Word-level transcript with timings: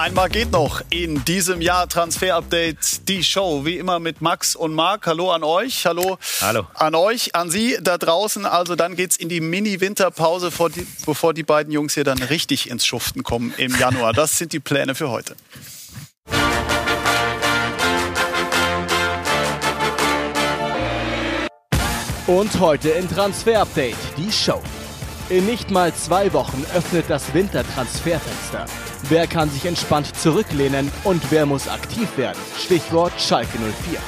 Einmal 0.00 0.30
geht 0.30 0.50
noch 0.50 0.80
in 0.88 1.26
diesem 1.26 1.60
Jahr 1.60 1.86
Transfer 1.86 2.34
Update 2.34 3.06
die 3.06 3.22
Show. 3.22 3.66
Wie 3.66 3.76
immer 3.76 3.98
mit 3.98 4.22
Max 4.22 4.56
und 4.56 4.72
Marc. 4.72 5.06
Hallo 5.06 5.30
an 5.30 5.44
euch. 5.44 5.84
Hallo, 5.84 6.16
Hallo. 6.40 6.66
an 6.72 6.94
euch, 6.94 7.34
an 7.34 7.50
Sie 7.50 7.76
da 7.82 7.98
draußen. 7.98 8.46
Also 8.46 8.76
dann 8.76 8.96
geht's 8.96 9.18
in 9.18 9.28
die 9.28 9.42
Mini-Winterpause, 9.42 10.52
bevor 11.04 11.34
die 11.34 11.42
beiden 11.42 11.70
Jungs 11.70 11.92
hier 11.92 12.04
dann 12.04 12.16
richtig 12.22 12.70
ins 12.70 12.86
Schuften 12.86 13.24
kommen 13.24 13.52
im 13.58 13.76
Januar. 13.78 14.14
Das 14.14 14.38
sind 14.38 14.54
die 14.54 14.58
Pläne 14.58 14.94
für 14.94 15.10
heute. 15.10 15.36
Und 22.26 22.58
heute 22.58 22.88
in 22.88 23.06
Transfer 23.06 23.60
Update 23.60 23.96
die 24.16 24.32
Show. 24.32 24.62
In 25.28 25.44
nicht 25.44 25.70
mal 25.70 25.94
zwei 25.94 26.32
Wochen 26.32 26.64
öffnet 26.74 27.04
das 27.08 27.34
Wintertransferfenster. 27.34 28.64
Wer 29.10 29.26
kann 29.26 29.50
sich 29.50 29.66
entspannt 29.66 30.16
zurücklehnen 30.16 30.88
und 31.02 31.20
wer 31.32 31.44
muss 31.44 31.66
aktiv 31.66 32.16
werden? 32.16 32.38
Stichwort 32.56 33.12
Schalke 33.20 33.58
04. 33.58 33.98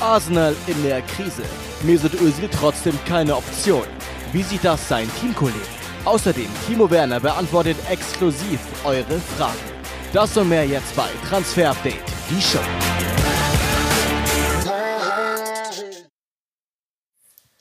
Arsenal 0.00 0.56
in 0.66 0.82
der 0.82 1.02
Krise. 1.02 1.44
Mesut 1.82 2.14
Özil 2.14 2.50
trotzdem 2.50 2.98
keine 3.06 3.36
Option. 3.36 3.86
Wie 4.32 4.42
sieht 4.42 4.64
das 4.64 4.88
sein 4.88 5.08
Teamkollege? 5.20 5.60
Außerdem 6.04 6.48
Timo 6.66 6.90
Werner 6.90 7.20
beantwortet 7.20 7.76
exklusiv 7.88 8.58
eure 8.82 9.20
Fragen. 9.36 9.54
Das 10.12 10.36
und 10.36 10.48
mehr 10.48 10.66
jetzt 10.66 10.96
bei 10.96 11.08
Transfer 11.28 11.70
Update, 11.70 12.02
die 12.28 12.42
Show. 12.42 13.17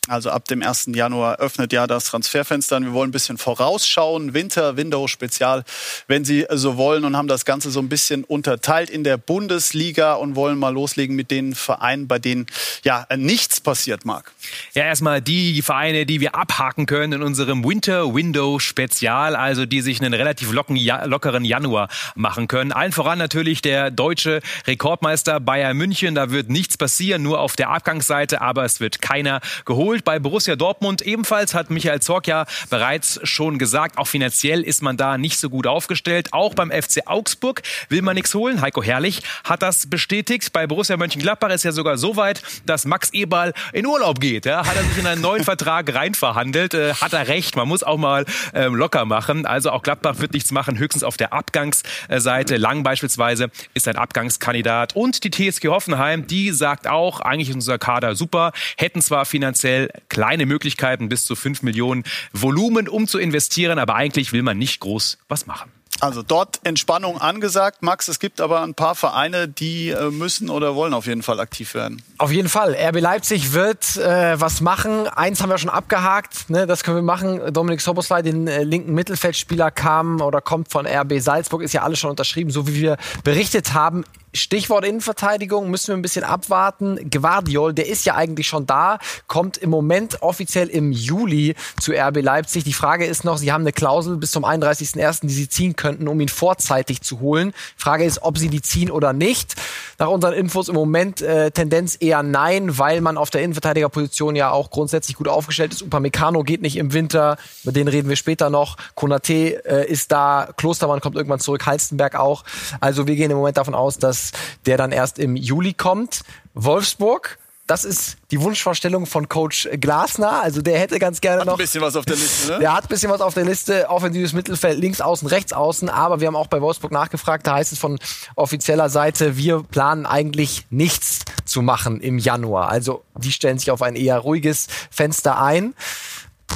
Also 0.08 0.30
ab 0.30 0.48
dem 0.48 0.64
1. 0.64 0.90
Januar 0.94 1.40
öffnet 1.40 1.74
ja 1.74 1.86
das 1.86 2.06
Transferfenster. 2.06 2.80
Wir 2.80 2.94
wollen 2.94 3.10
ein 3.10 3.12
bisschen 3.12 3.38
vorausschauen. 3.38 4.34
Winter, 4.34 4.78
Window 4.78 5.08
Spezial, 5.08 5.64
wenn 6.08 6.24
Sie 6.24 6.46
so 6.50 6.78
wollen. 6.78 7.04
Und 7.04 7.18
haben 7.18 7.28
das 7.28 7.44
Ganze 7.44 7.72
so 7.72 7.80
ein 7.80 7.90
bisschen 7.90 8.24
unterteilt 8.24 8.90
in 8.90 9.04
der 9.04 9.18
Bundesliga 9.18 10.14
und 10.14 10.36
wollen 10.36 10.58
mal 10.58 10.74
loslegen 10.74 11.16
mit 11.16 11.30
den 11.30 11.56
Vereinen, 11.56 12.08
bei 12.08 12.20
denen 12.20 12.48
ja 12.84 13.06
nichts 13.18 13.60
passiert, 13.60 14.06
Marc. 14.06 14.32
Ja, 14.74 14.84
erstmal 14.84 15.22
die 15.22 15.62
Vereine, 15.62 16.06
die 16.06 16.22
wir 16.22 16.36
abhaken 16.36 16.86
können 16.86 17.14
in 17.14 17.22
unserem 17.22 17.64
Winter 17.66 18.14
Window 18.14 18.60
Spezial. 18.60 19.36
Also 19.36 19.66
die 19.66 19.82
sich 19.82 20.02
einen 20.02 20.14
relativ 20.14 20.52
lockeren 20.54 21.44
Januar 21.44 21.90
machen 22.16 22.48
können. 22.48 22.72
Allen 22.72 22.94
voran 22.94 23.18
natürlich 23.18 23.62
der 23.62 23.92
deutsche 23.92 24.42
Rekordmeister 24.66 25.42
Bayern 25.42 25.76
München. 25.76 26.16
Da 26.16 26.32
wird 26.32 26.50
nichts 26.50 26.78
passieren, 26.78 27.24
nur 27.24 27.40
auf 27.40 27.56
der 27.58 27.72
Abgangsseite. 27.72 28.42
Aber 28.42 28.64
es 28.64 28.80
wird 28.80 29.02
keiner 29.02 29.42
geholt 29.66 29.97
geholt 29.98 30.04
bei 30.04 30.20
Borussia 30.20 30.56
Dortmund. 30.56 31.02
Ebenfalls 31.02 31.54
hat 31.54 31.70
Michael 31.70 32.00
Zorc 32.02 32.28
ja 32.28 32.46
bereits 32.70 33.20
schon 33.24 33.58
gesagt, 33.58 33.98
auch 33.98 34.08
finanziell 34.08 34.62
ist 34.62 34.82
man 34.82 34.98
da 34.98 35.18
nicht 35.18 35.40
so 35.40 35.50
gut 35.50 35.68
aufgestellt. 35.68 36.34
Auch 36.34 36.54
beim 36.54 36.72
FC 36.72 37.02
Augsburg 37.06 37.62
will 37.90 38.02
man 38.02 38.16
nichts 38.16 38.34
holen. 38.34 38.62
Heiko 38.62 38.84
Herrlich 38.84 39.22
hat 39.44 39.62
das 39.62 39.90
bestätigt. 39.90 40.54
Bei 40.54 40.68
Borussia 40.68 40.98
Mönchengladbach 40.98 41.50
ist 41.50 41.64
ja 41.64 41.72
sogar 41.72 41.98
so 41.98 42.16
weit, 42.16 42.42
dass 42.66 42.86
Max 42.86 43.10
Eberl 43.14 43.54
in 43.74 43.86
Urlaub 43.86 44.20
geht. 44.20 44.46
Ja, 44.46 44.66
hat 44.66 44.76
er 44.76 44.84
sich 44.84 44.98
in 44.98 45.08
einen 45.08 45.22
neuen 45.22 45.44
Vertrag 45.48 45.94
reinverhandelt. 45.94 46.74
Äh, 46.74 46.94
hat 46.94 47.14
er 47.14 47.28
recht. 47.28 47.56
Man 47.56 47.68
muss 47.68 47.84
auch 47.84 47.98
mal 47.98 48.26
ähm, 48.54 48.76
locker 48.76 49.06
machen. 49.06 49.46
Also 49.46 49.72
auch 49.72 49.84
Gladbach 49.84 50.20
wird 50.20 50.34
nichts 50.34 50.52
machen, 50.52 50.78
höchstens 50.78 51.04
auf 51.04 51.18
der 51.18 51.34
Abgangsseite. 51.34 52.58
Lang 52.58 52.84
beispielsweise 52.84 53.50
ist 53.74 53.88
ein 53.88 53.96
Abgangskandidat. 53.96 54.96
Und 54.96 55.24
die 55.24 55.32
TSG 55.32 55.68
Hoffenheim, 55.70 56.28
die 56.28 56.52
sagt 56.52 56.88
auch, 56.88 57.22
eigentlich 57.22 57.50
ist 57.50 57.56
unser 57.56 57.78
Kader 57.80 58.16
super, 58.16 58.52
hätten 58.78 59.02
zwar 59.02 59.26
finanziell 59.26 59.87
kleine 60.10 60.46
Möglichkeiten 60.46 61.10
bis 61.10 61.26
zu 61.26 61.36
5 61.36 61.64
Millionen 61.64 62.04
Volumen, 62.34 62.88
um 62.88 63.08
zu 63.08 63.20
investieren, 63.20 63.80
aber 63.80 63.96
eigentlich 63.96 64.34
will 64.34 64.44
man 64.44 64.58
nicht 64.58 64.80
groß 64.80 65.18
was 65.28 65.48
machen. 65.48 65.72
Also 66.00 66.22
dort 66.22 66.60
Entspannung 66.64 67.20
angesagt. 67.20 67.82
Max, 67.82 68.08
es 68.08 68.20
gibt 68.20 68.40
aber 68.40 68.62
ein 68.62 68.76
paar 68.76 68.96
Vereine, 68.96 69.48
die 69.48 69.90
äh, 69.90 70.12
müssen 70.12 70.50
oder 70.50 70.76
wollen 70.76 70.94
auf 70.94 71.08
jeden 71.08 71.24
Fall 71.24 71.40
aktiv 71.40 71.74
werden. 71.74 72.02
Auf 72.20 72.32
jeden 72.32 72.50
Fall. 72.50 72.76
RB 72.76 73.00
Leipzig 73.00 73.54
wird 73.54 73.98
äh, 73.98 74.40
was 74.40 74.62
machen. 74.62 75.08
Eins 75.08 75.42
haben 75.42 75.50
wir 75.50 75.58
schon 75.58 75.70
abgehakt. 75.70 76.50
Ne? 76.50 76.68
Das 76.68 76.84
können 76.84 76.98
wir 76.98 77.04
machen. 77.04 77.54
Dominik 77.54 77.82
Soboslai, 77.82 78.22
den 78.22 78.48
äh, 78.48 78.64
linken 78.64 78.94
Mittelfeldspieler, 78.94 79.72
kam 79.72 80.22
oder 80.22 80.42
kommt 80.42 80.72
von 80.72 80.86
RB 80.86 81.20
Salzburg. 81.20 81.62
Ist 81.64 81.74
ja 81.74 81.84
alles 81.84 82.00
schon 82.00 82.12
unterschrieben. 82.12 82.52
So 82.52 82.68
wie 82.68 82.76
wir 82.76 82.98
berichtet 83.24 83.74
haben, 83.74 84.04
Stichwort 84.38 84.86
Innenverteidigung 84.86 85.70
müssen 85.70 85.88
wir 85.90 85.96
ein 85.96 86.02
bisschen 86.02 86.24
abwarten. 86.24 87.10
Guardiol, 87.10 87.74
der 87.74 87.88
ist 87.88 88.06
ja 88.06 88.16
eigentlich 88.16 88.48
schon 88.48 88.66
da, 88.66 89.00
kommt 89.28 89.58
im 89.58 89.70
Moment 89.70 90.22
offiziell 90.22 90.68
im 90.68 90.92
Juli 90.92 91.56
zu 91.82 91.92
RB 91.94 92.22
Leipzig. 92.22 92.64
Die 92.64 92.74
Frage 92.74 93.06
ist 93.06 93.24
noch, 93.24 93.38
sie 93.38 93.52
haben 93.52 93.62
eine 93.62 93.74
Klausel 93.74 94.18
bis 94.18 94.32
zum 94.32 94.46
31.01., 94.46 95.22
die 95.24 95.34
sie 95.34 95.50
ziehen 95.50 95.76
könnten, 95.88 96.08
um 96.10 96.20
ihn 96.20 96.28
vorzeitig 96.28 97.02
zu 97.02 97.22
holen. 97.22 97.54
Frage 97.78 98.04
ist, 98.04 98.22
ob 98.22 98.38
sie 98.38 98.50
die 98.50 98.62
ziehen 98.62 98.92
oder 98.92 99.14
nicht. 99.14 99.56
Nach 100.00 100.10
unseren 100.10 100.34
Infos 100.34 100.68
im 100.68 100.76
Moment 100.76 101.22
äh, 101.22 101.50
Tendenz 101.52 101.96
eher 101.98 102.24
nein, 102.24 102.78
weil 102.78 103.00
man 103.00 103.18
auf 103.18 103.30
der 103.30 103.42
Innenverteidigerposition 103.42 104.36
ja 104.36 104.52
auch 104.52 104.70
grundsätzlich 104.70 105.16
gut 105.16 105.30
aufgestellt 105.30 105.72
ist. 105.72 105.82
Upamecano 105.82 106.44
geht 106.44 106.62
nicht 106.62 106.76
im 106.76 106.92
Winter, 106.92 107.38
über 107.64 107.72
den 107.72 107.88
reden 107.88 108.10
wir 108.10 108.18
später 108.18 108.50
noch. 108.50 108.76
Konate 108.96 109.66
äh, 109.66 109.90
ist 109.90 110.12
da, 110.12 110.50
Klostermann 110.58 111.00
kommt 111.00 111.16
irgendwann 111.16 111.40
zurück, 111.40 111.66
Halstenberg 111.66 112.16
auch. 112.16 112.44
Also 112.82 113.08
wir 113.08 113.16
gehen 113.16 113.32
im 113.32 113.38
Moment 113.38 113.56
davon 113.56 113.74
aus, 113.74 113.98
dass 113.98 114.34
der 114.66 114.76
dann 114.76 114.92
erst 114.92 115.20
im 115.20 115.38
Juli 115.38 115.74
kommt. 115.74 116.22
Wolfsburg, 116.54 117.38
das 117.68 117.84
ist 117.84 118.18
die 118.32 118.42
Wunschvorstellung 118.42 119.06
von 119.06 119.28
Coach 119.28 119.68
Glasner. 119.80 120.42
Also 120.42 120.62
der 120.62 120.80
hätte 120.80 121.00
ganz 121.00 121.22
gerne 121.22 121.42
hat 121.42 121.46
noch. 121.46 121.54
Hat 121.54 121.60
ein 121.60 121.64
bisschen 121.64 121.82
was 121.82 121.96
auf 121.96 122.06
der 122.06 122.16
Liste, 122.16 122.52
ne? 122.54 122.60
Der 122.60 122.74
hat 122.74 122.86
ein 122.86 122.88
bisschen 122.88 123.12
was 123.12 123.22
auf 123.22 123.34
der 123.34 123.44
Liste. 123.44 123.90
Offensives 123.90 124.34
Mittelfeld, 124.34 124.80
links 124.80 125.02
außen, 125.02 125.28
rechts 125.28 125.52
außen. 125.52 125.90
Aber 125.90 126.22
wir 126.22 126.28
haben 126.28 126.36
auch 126.38 126.48
bei 126.48 126.62
Wolfsburg 126.62 126.92
nachgefragt. 126.92 127.46
Da 127.46 127.56
heißt 127.56 127.74
es 127.74 127.80
von 127.80 128.00
offizieller 128.36 128.90
Seite, 128.90 129.38
wir 129.38 129.64
planen 129.64 130.06
eigentlich 130.06 130.66
nichts 130.70 131.20
zu 131.44 131.62
machen 131.62 132.00
im 132.00 132.18
Januar. 132.18 132.70
Also 132.70 133.04
die 133.16 133.32
stellen 133.32 133.60
sich 133.60 133.70
auf 133.70 133.82
ein 133.82 133.96
eher 133.96 134.18
ruhiges 134.20 134.68
Fenster 134.90 135.42
ein. 135.42 135.74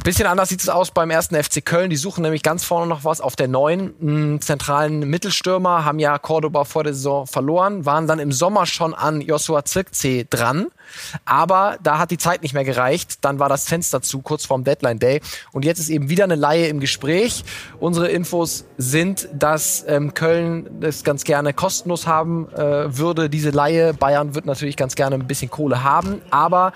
Bisschen 0.04 0.26
anders 0.26 0.48
sieht 0.48 0.60
es 0.60 0.68
aus 0.68 0.90
beim 0.90 1.10
ersten 1.10 1.40
FC 1.40 1.64
Köln. 1.64 1.90
Die 1.90 1.96
suchen 1.96 2.22
nämlich 2.22 2.42
ganz 2.42 2.64
vorne 2.64 2.86
noch 2.86 3.04
was 3.04 3.20
auf 3.20 3.36
der 3.36 3.46
neuen 3.46 4.40
zentralen 4.40 5.00
Mittelstürmer, 5.00 5.84
haben 5.84 5.98
ja 6.00 6.18
Cordoba 6.18 6.64
vor 6.64 6.82
der 6.82 6.94
Saison 6.94 7.26
verloren, 7.26 7.84
waren 7.84 8.08
dann 8.08 8.18
im 8.18 8.32
Sommer 8.32 8.66
schon 8.66 8.94
an 8.94 9.20
Joshua 9.20 9.64
Zirkzee 9.64 10.26
dran. 10.28 10.68
Aber 11.24 11.78
da 11.82 11.98
hat 11.98 12.10
die 12.10 12.18
Zeit 12.18 12.42
nicht 12.42 12.54
mehr 12.54 12.64
gereicht. 12.64 13.18
Dann 13.24 13.38
war 13.38 13.48
das 13.48 13.68
Fenster 13.68 14.02
zu, 14.02 14.20
kurz 14.20 14.46
vorm 14.46 14.64
Deadline 14.64 14.98
Day. 14.98 15.20
Und 15.52 15.64
jetzt 15.64 15.78
ist 15.78 15.88
eben 15.88 16.08
wieder 16.08 16.24
eine 16.24 16.34
Laie 16.34 16.68
im 16.68 16.80
Gespräch. 16.80 17.44
Unsere 17.78 18.08
Infos 18.08 18.64
sind, 18.78 19.28
dass 19.32 19.84
ähm, 19.86 20.14
Köln 20.14 20.68
das 20.80 21.04
ganz 21.04 21.24
gerne 21.24 21.52
kostenlos 21.52 22.06
haben 22.06 22.48
äh, 22.52 22.96
würde, 22.96 23.30
diese 23.30 23.50
Laie. 23.50 23.94
Bayern 23.94 24.34
wird 24.34 24.46
natürlich 24.46 24.76
ganz 24.76 24.94
gerne 24.94 25.16
ein 25.16 25.26
bisschen 25.26 25.50
Kohle 25.50 25.84
haben. 25.84 26.22
Aber 26.30 26.72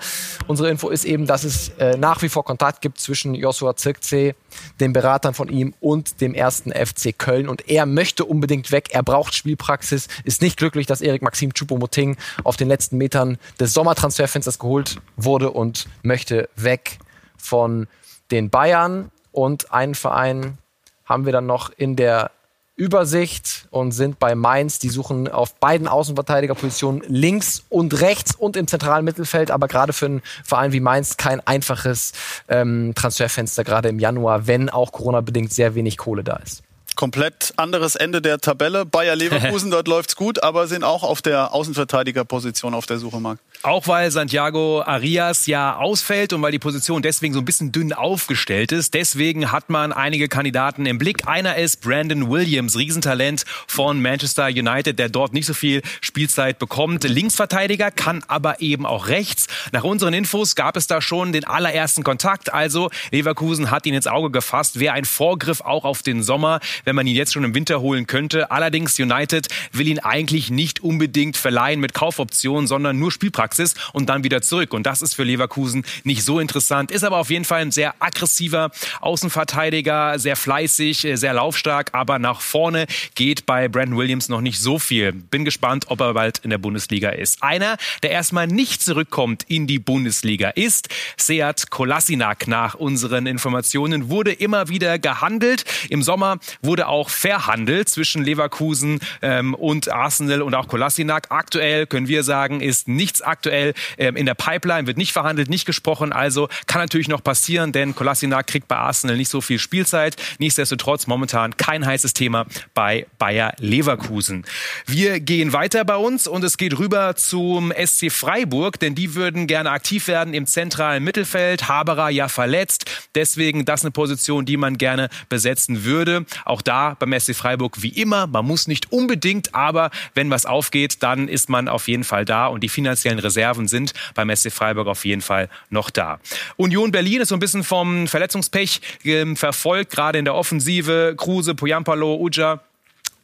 unsere 0.47 0.69
Info 0.69 0.89
ist 0.89 1.05
eben, 1.05 1.25
dass 1.25 1.43
es 1.43 1.69
äh, 1.79 1.97
nach 1.97 2.21
wie 2.21 2.29
vor 2.29 2.43
Kontakt 2.43 2.81
gibt 2.81 2.99
zwischen 2.99 3.35
Joshua 3.35 3.75
Zirkzee, 3.75 4.35
den 4.79 4.93
Beratern 4.93 5.33
von 5.33 5.49
ihm 5.49 5.73
und 5.79 6.21
dem 6.21 6.33
ersten 6.33 6.71
FC 6.71 7.17
Köln. 7.17 7.47
Und 7.47 7.69
er 7.69 7.85
möchte 7.85 8.25
unbedingt 8.25 8.71
weg. 8.71 8.89
Er 8.91 9.03
braucht 9.03 9.33
Spielpraxis. 9.33 10.07
Ist 10.23 10.41
nicht 10.41 10.57
glücklich, 10.57 10.87
dass 10.87 11.01
Erik 11.01 11.21
Maxim 11.21 11.51
Choupo-Moting 11.53 12.17
auf 12.43 12.57
den 12.57 12.67
letzten 12.67 12.97
Metern 12.97 13.37
des 13.59 13.73
Sommertransferfensters 13.97 14.59
geholt 14.59 15.01
wurde 15.15 15.51
und 15.51 15.87
möchte 16.03 16.49
weg 16.55 16.99
von 17.37 17.87
den 18.31 18.49
Bayern. 18.49 19.11
Und 19.31 19.73
einen 19.73 19.95
Verein 19.95 20.57
haben 21.05 21.25
wir 21.25 21.33
dann 21.33 21.45
noch 21.45 21.71
in 21.75 21.95
der 21.95 22.31
Übersicht 22.75 23.67
und 23.71 23.91
sind 23.91 24.19
bei 24.19 24.35
Mainz. 24.35 24.77
Die 24.77 24.89
suchen 24.89 25.27
auf 25.27 25.55
beiden 25.55 25.87
Außenverteidigerpositionen 25.87 27.01
links 27.07 27.63
und 27.69 27.99
rechts 28.01 28.35
und 28.35 28.55
im 28.55 28.67
zentralen 28.67 29.03
Mittelfeld. 29.03 29.49
Aber 29.49 29.67
gerade 29.67 29.93
für 29.93 30.05
einen 30.05 30.21
Verein 30.43 30.73
wie 30.73 30.79
Mainz 30.79 31.17
kein 31.17 31.45
einfaches 31.45 32.13
ähm, 32.49 32.93
Transferfenster, 32.93 33.63
gerade 33.63 33.89
im 33.89 33.99
Januar, 33.99 34.45
wenn 34.45 34.69
auch 34.69 34.91
Corona-bedingt 34.91 35.51
sehr 35.51 35.73
wenig 35.73 35.97
Kohle 35.97 36.23
da 36.23 36.35
ist 36.35 36.66
komplett 36.97 37.53
anderes 37.55 37.95
Ende 37.95 38.21
der 38.21 38.39
Tabelle. 38.39 38.85
Bayer 38.85 39.15
Leverkusen, 39.15 39.71
dort 39.71 39.87
läuft's 39.87 40.17
gut, 40.17 40.43
aber 40.43 40.67
sind 40.67 40.83
auch 40.83 41.03
auf 41.03 41.21
der 41.21 41.53
Außenverteidigerposition 41.53 42.73
auf 42.73 42.85
der 42.85 42.97
Suche, 42.97 43.21
Marc. 43.21 43.39
Auch 43.63 43.87
weil 43.87 44.11
Santiago 44.11 44.81
Arias 44.81 45.47
ja 45.47 45.77
ausfällt 45.77 46.33
und 46.33 46.41
weil 46.41 46.51
die 46.51 46.59
Position 46.59 47.01
deswegen 47.01 47.33
so 47.33 47.39
ein 47.39 47.45
bisschen 47.45 47.71
dünn 47.71 47.93
aufgestellt 47.93 48.71
ist. 48.71 48.93
Deswegen 48.93 49.51
hat 49.51 49.69
man 49.69 49.93
einige 49.93 50.27
Kandidaten 50.27 50.85
im 50.85 50.97
Blick. 50.97 51.27
Einer 51.27 51.55
ist 51.55 51.81
Brandon 51.81 52.29
Williams, 52.29 52.77
Riesentalent 52.77 53.45
von 53.67 54.01
Manchester 54.01 54.47
United, 54.47 54.99
der 54.99 55.09
dort 55.09 55.33
nicht 55.33 55.45
so 55.45 55.53
viel 55.53 55.81
Spielzeit 56.01 56.59
bekommt. 56.59 57.03
Linksverteidiger, 57.03 57.91
kann 57.91 58.23
aber 58.27 58.61
eben 58.61 58.85
auch 58.85 59.07
rechts. 59.07 59.47
Nach 59.71 59.83
unseren 59.83 60.13
Infos 60.13 60.55
gab 60.55 60.77
es 60.77 60.87
da 60.87 61.01
schon 61.01 61.31
den 61.31 61.45
allerersten 61.45 62.03
Kontakt. 62.03 62.53
Also 62.53 62.89
Leverkusen 63.11 63.71
hat 63.71 63.85
ihn 63.85 63.93
ins 63.93 64.07
Auge 64.07 64.31
gefasst. 64.31 64.79
Wäre 64.79 64.93
ein 64.93 65.05
Vorgriff 65.05 65.61
auch 65.61 65.85
auf 65.85 66.03
den 66.03 66.23
Sommer, 66.23 66.59
wenn 66.87 66.95
man 66.95 67.05
ihn 67.05 67.15
jetzt 67.17 67.33
schon 67.33 67.43
im 67.43 67.53
Winter 67.53 67.81
holen 67.81 68.07
könnte. 68.07 68.49
Allerdings 68.49 68.97
United 68.97 69.49
will 69.73 69.89
ihn 69.89 69.99
eigentlich 69.99 70.49
nicht 70.49 70.79
unbedingt 70.79 71.35
verleihen 71.35 71.81
mit 71.81 71.93
Kaufoptionen, 71.93 72.65
sondern 72.65 72.97
nur 72.97 73.11
Spielpraxis 73.11 73.75
und 73.91 74.07
dann 74.07 74.23
wieder 74.23 74.41
zurück. 74.41 74.73
Und 74.73 74.83
das 74.87 75.01
ist 75.01 75.13
für 75.13 75.23
Leverkusen 75.23 75.83
nicht 76.05 76.23
so 76.23 76.39
interessant. 76.39 76.89
Ist 76.91 77.03
aber 77.03 77.17
auf 77.17 77.29
jeden 77.29 77.43
Fall 77.43 77.59
ein 77.59 77.71
sehr 77.71 77.93
aggressiver 77.99 78.71
Außenverteidiger, 79.01 80.17
sehr 80.17 80.37
fleißig, 80.37 81.03
äh, 81.03 81.15
sehr 81.17 81.33
laufstark, 81.33 81.89
aber 81.91 82.19
nach 82.19 82.39
vorne 82.39 82.85
geht 83.15 83.45
bei 83.45 83.67
Brandon 83.67 83.97
Williams 83.97 84.29
noch 84.29 84.39
nicht 84.39 84.59
so 84.59 84.79
viel. 84.79 85.11
Bin 85.11 85.43
gespannt, 85.43 85.85
ob 85.89 85.99
er 85.99 86.13
bald 86.13 86.37
in 86.39 86.51
der 86.51 86.57
Bundesliga 86.57 87.09
ist. 87.09 87.43
Einer, 87.43 87.75
der 88.01 88.11
erstmal 88.11 88.47
nicht 88.47 88.81
zurückkommt 88.81 89.43
in 89.49 89.67
die 89.67 89.79
Bundesliga 89.79 90.51
ist 90.51 90.87
Seat 91.17 91.69
Kolasinac 91.69 92.47
nach 92.47 92.75
unseren 92.75 93.27
Informationen, 93.27 94.09
wurde 94.09 94.31
immer 94.31 94.69
wieder 94.69 94.99
gehandelt. 94.99 95.65
Im 95.89 96.01
Sommer 96.01 96.37
wurde 96.61 96.76
auch 96.81 97.09
verhandelt 97.09 97.89
zwischen 97.89 98.23
Leverkusen 98.23 98.99
ähm, 99.21 99.53
und 99.53 99.89
Arsenal 99.89 100.41
und 100.41 100.53
auch 100.55 100.67
Kolasinac. 100.67 101.27
Aktuell 101.29 101.87
können 101.87 102.07
wir 102.07 102.23
sagen, 102.23 102.61
ist 102.61 102.87
nichts 102.87 103.21
aktuell 103.21 103.73
ähm, 103.97 104.15
in 104.15 104.25
der 104.25 104.35
Pipeline, 104.35 104.87
wird 104.87 104.97
nicht 104.97 105.13
verhandelt, 105.13 105.49
nicht 105.49 105.65
gesprochen. 105.65 106.11
Also 106.11 106.49
kann 106.65 106.81
natürlich 106.81 107.07
noch 107.07 107.23
passieren, 107.23 107.71
denn 107.71 107.95
Kolasinac 107.95 108.47
kriegt 108.47 108.67
bei 108.67 108.77
Arsenal 108.77 109.17
nicht 109.17 109.29
so 109.29 109.41
viel 109.41 109.59
Spielzeit. 109.59 110.15
Nichtsdestotrotz 110.39 111.07
momentan 111.07 111.57
kein 111.57 111.85
heißes 111.85 112.13
Thema 112.13 112.45
bei 112.73 113.07
Bayer 113.17 113.53
Leverkusen. 113.59 114.45
Wir 114.85 115.19
gehen 115.19 115.53
weiter 115.53 115.85
bei 115.85 115.95
uns 115.95 116.27
und 116.27 116.43
es 116.43 116.57
geht 116.57 116.77
rüber 116.77 117.15
zum 117.15 117.71
SC 117.71 118.11
Freiburg, 118.11 118.79
denn 118.79 118.95
die 118.95 119.15
würden 119.15 119.47
gerne 119.47 119.71
aktiv 119.71 120.07
werden 120.07 120.33
im 120.33 120.45
zentralen 120.45 121.03
Mittelfeld. 121.03 121.67
Haberer 121.67 122.09
ja 122.09 122.27
verletzt, 122.27 123.09
deswegen 123.15 123.65
das 123.65 123.83
eine 123.83 123.91
Position, 123.91 124.45
die 124.45 124.57
man 124.57 124.77
gerne 124.77 125.09
besetzen 125.29 125.83
würde. 125.83 126.25
Auch 126.45 126.61
da 126.67 126.95
beim 126.99 127.17
SC 127.17 127.35
Freiburg 127.35 127.81
wie 127.81 127.89
immer, 127.89 128.27
man 128.27 128.45
muss 128.45 128.67
nicht 128.67 128.91
unbedingt, 128.91 129.55
aber 129.55 129.89
wenn 130.13 130.29
was 130.29 130.45
aufgeht, 130.45 131.01
dann 131.03 131.27
ist 131.27 131.49
man 131.49 131.67
auf 131.67 131.87
jeden 131.87 132.03
Fall 132.03 132.25
da 132.25 132.47
und 132.47 132.61
die 132.61 132.69
finanziellen 132.69 133.19
Reserven 133.19 133.67
sind 133.67 133.93
beim 134.15 134.33
SC 134.35 134.51
Freiburg 134.51 134.87
auf 134.87 135.05
jeden 135.05 135.21
Fall 135.21 135.49
noch 135.69 135.89
da. 135.89 136.19
Union 136.57 136.91
Berlin 136.91 137.21
ist 137.21 137.29
so 137.29 137.35
ein 137.35 137.39
bisschen 137.39 137.63
vom 137.63 138.07
Verletzungspech 138.07 138.81
äh, 139.03 139.35
verfolgt, 139.35 139.91
gerade 139.91 140.19
in 140.19 140.25
der 140.25 140.35
Offensive. 140.35 141.15
Kruse, 141.17 141.55
Poyampalo, 141.55 142.15
Uja 142.15 142.61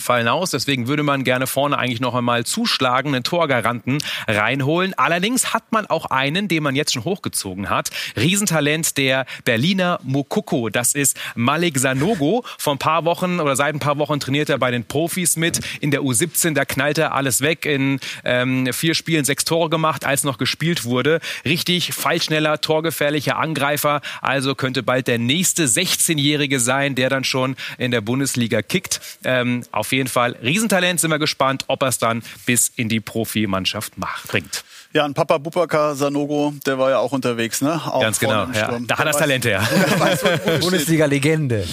fallen 0.03 0.27
aus. 0.27 0.51
Deswegen 0.51 0.87
würde 0.87 1.03
man 1.03 1.23
gerne 1.23 1.47
vorne 1.47 1.77
eigentlich 1.77 2.01
noch 2.01 2.13
einmal 2.13 2.45
zuschlagen, 2.45 3.15
einen 3.15 3.23
Torgaranten 3.23 3.99
reinholen. 4.27 4.93
Allerdings 4.95 5.53
hat 5.53 5.71
man 5.71 5.87
auch 5.87 6.05
einen, 6.07 6.47
den 6.47 6.63
man 6.63 6.75
jetzt 6.75 6.93
schon 6.93 7.05
hochgezogen 7.05 7.69
hat. 7.69 7.89
Riesentalent 8.15 8.97
der 8.97 9.25
Berliner 9.45 9.99
Mokoko. 10.03 10.69
Das 10.69 10.93
ist 10.93 11.17
Malik 11.35 11.77
Sanogo. 11.77 12.43
Vor 12.57 12.75
ein 12.75 12.79
paar 12.79 13.05
Wochen 13.05 13.39
oder 13.39 13.55
seit 13.55 13.73
ein 13.73 13.79
paar 13.79 13.97
Wochen 13.97 14.19
trainiert 14.19 14.49
er 14.49 14.57
bei 14.57 14.71
den 14.71 14.85
Profis 14.85 15.37
mit. 15.37 15.61
In 15.79 15.91
der 15.91 16.01
U17, 16.01 16.53
da 16.53 16.65
knallt 16.65 16.97
er 16.97 17.13
alles 17.13 17.41
weg. 17.41 17.65
In 17.65 17.99
ähm, 18.23 18.71
vier 18.73 18.95
Spielen 18.95 19.25
sechs 19.25 19.45
Tore 19.45 19.69
gemacht, 19.69 20.05
als 20.05 20.23
noch 20.23 20.37
gespielt 20.37 20.85
wurde. 20.85 21.19
Richtig 21.45 21.93
fallschneller, 21.93 22.61
torgefährlicher 22.61 23.37
Angreifer. 23.37 24.01
Also 24.21 24.55
könnte 24.55 24.83
bald 24.83 25.07
der 25.07 25.19
nächste 25.19 25.65
16-Jährige 25.65 26.59
sein, 26.59 26.95
der 26.95 27.09
dann 27.09 27.23
schon 27.23 27.55
in 27.77 27.91
der 27.91 28.01
Bundesliga 28.01 28.61
kickt. 28.61 28.99
Ähm, 29.23 29.63
auf 29.71 29.92
jeden 29.93 30.09
Fall 30.09 30.35
Riesentalent, 30.43 30.99
sind 30.99 31.11
wir 31.11 31.19
gespannt, 31.19 31.65
ob 31.67 31.83
er 31.83 31.89
es 31.89 31.97
dann 31.97 32.23
bis 32.45 32.71
in 32.75 32.89
die 32.89 32.99
Profimannschaft 32.99 33.97
macht, 33.97 34.27
bringt. 34.27 34.63
Ja, 34.93 35.05
ein 35.05 35.13
Papa 35.13 35.37
Bupaka 35.39 35.95
Sanogo, 35.95 36.53
der 36.65 36.77
war 36.77 36.91
ja 36.91 36.99
auch 36.99 37.11
unterwegs, 37.11 37.61
ne? 37.61 37.81
Auch 37.85 38.01
Ganz 38.01 38.19
genau, 38.19 38.47
ja. 38.53 38.79
Da 38.85 38.97
hat 38.97 39.05
er 39.05 39.11
das 39.11 39.17
Talent 39.17 39.45
her. 39.45 39.67
Bundesliga-Legende. 40.61 41.65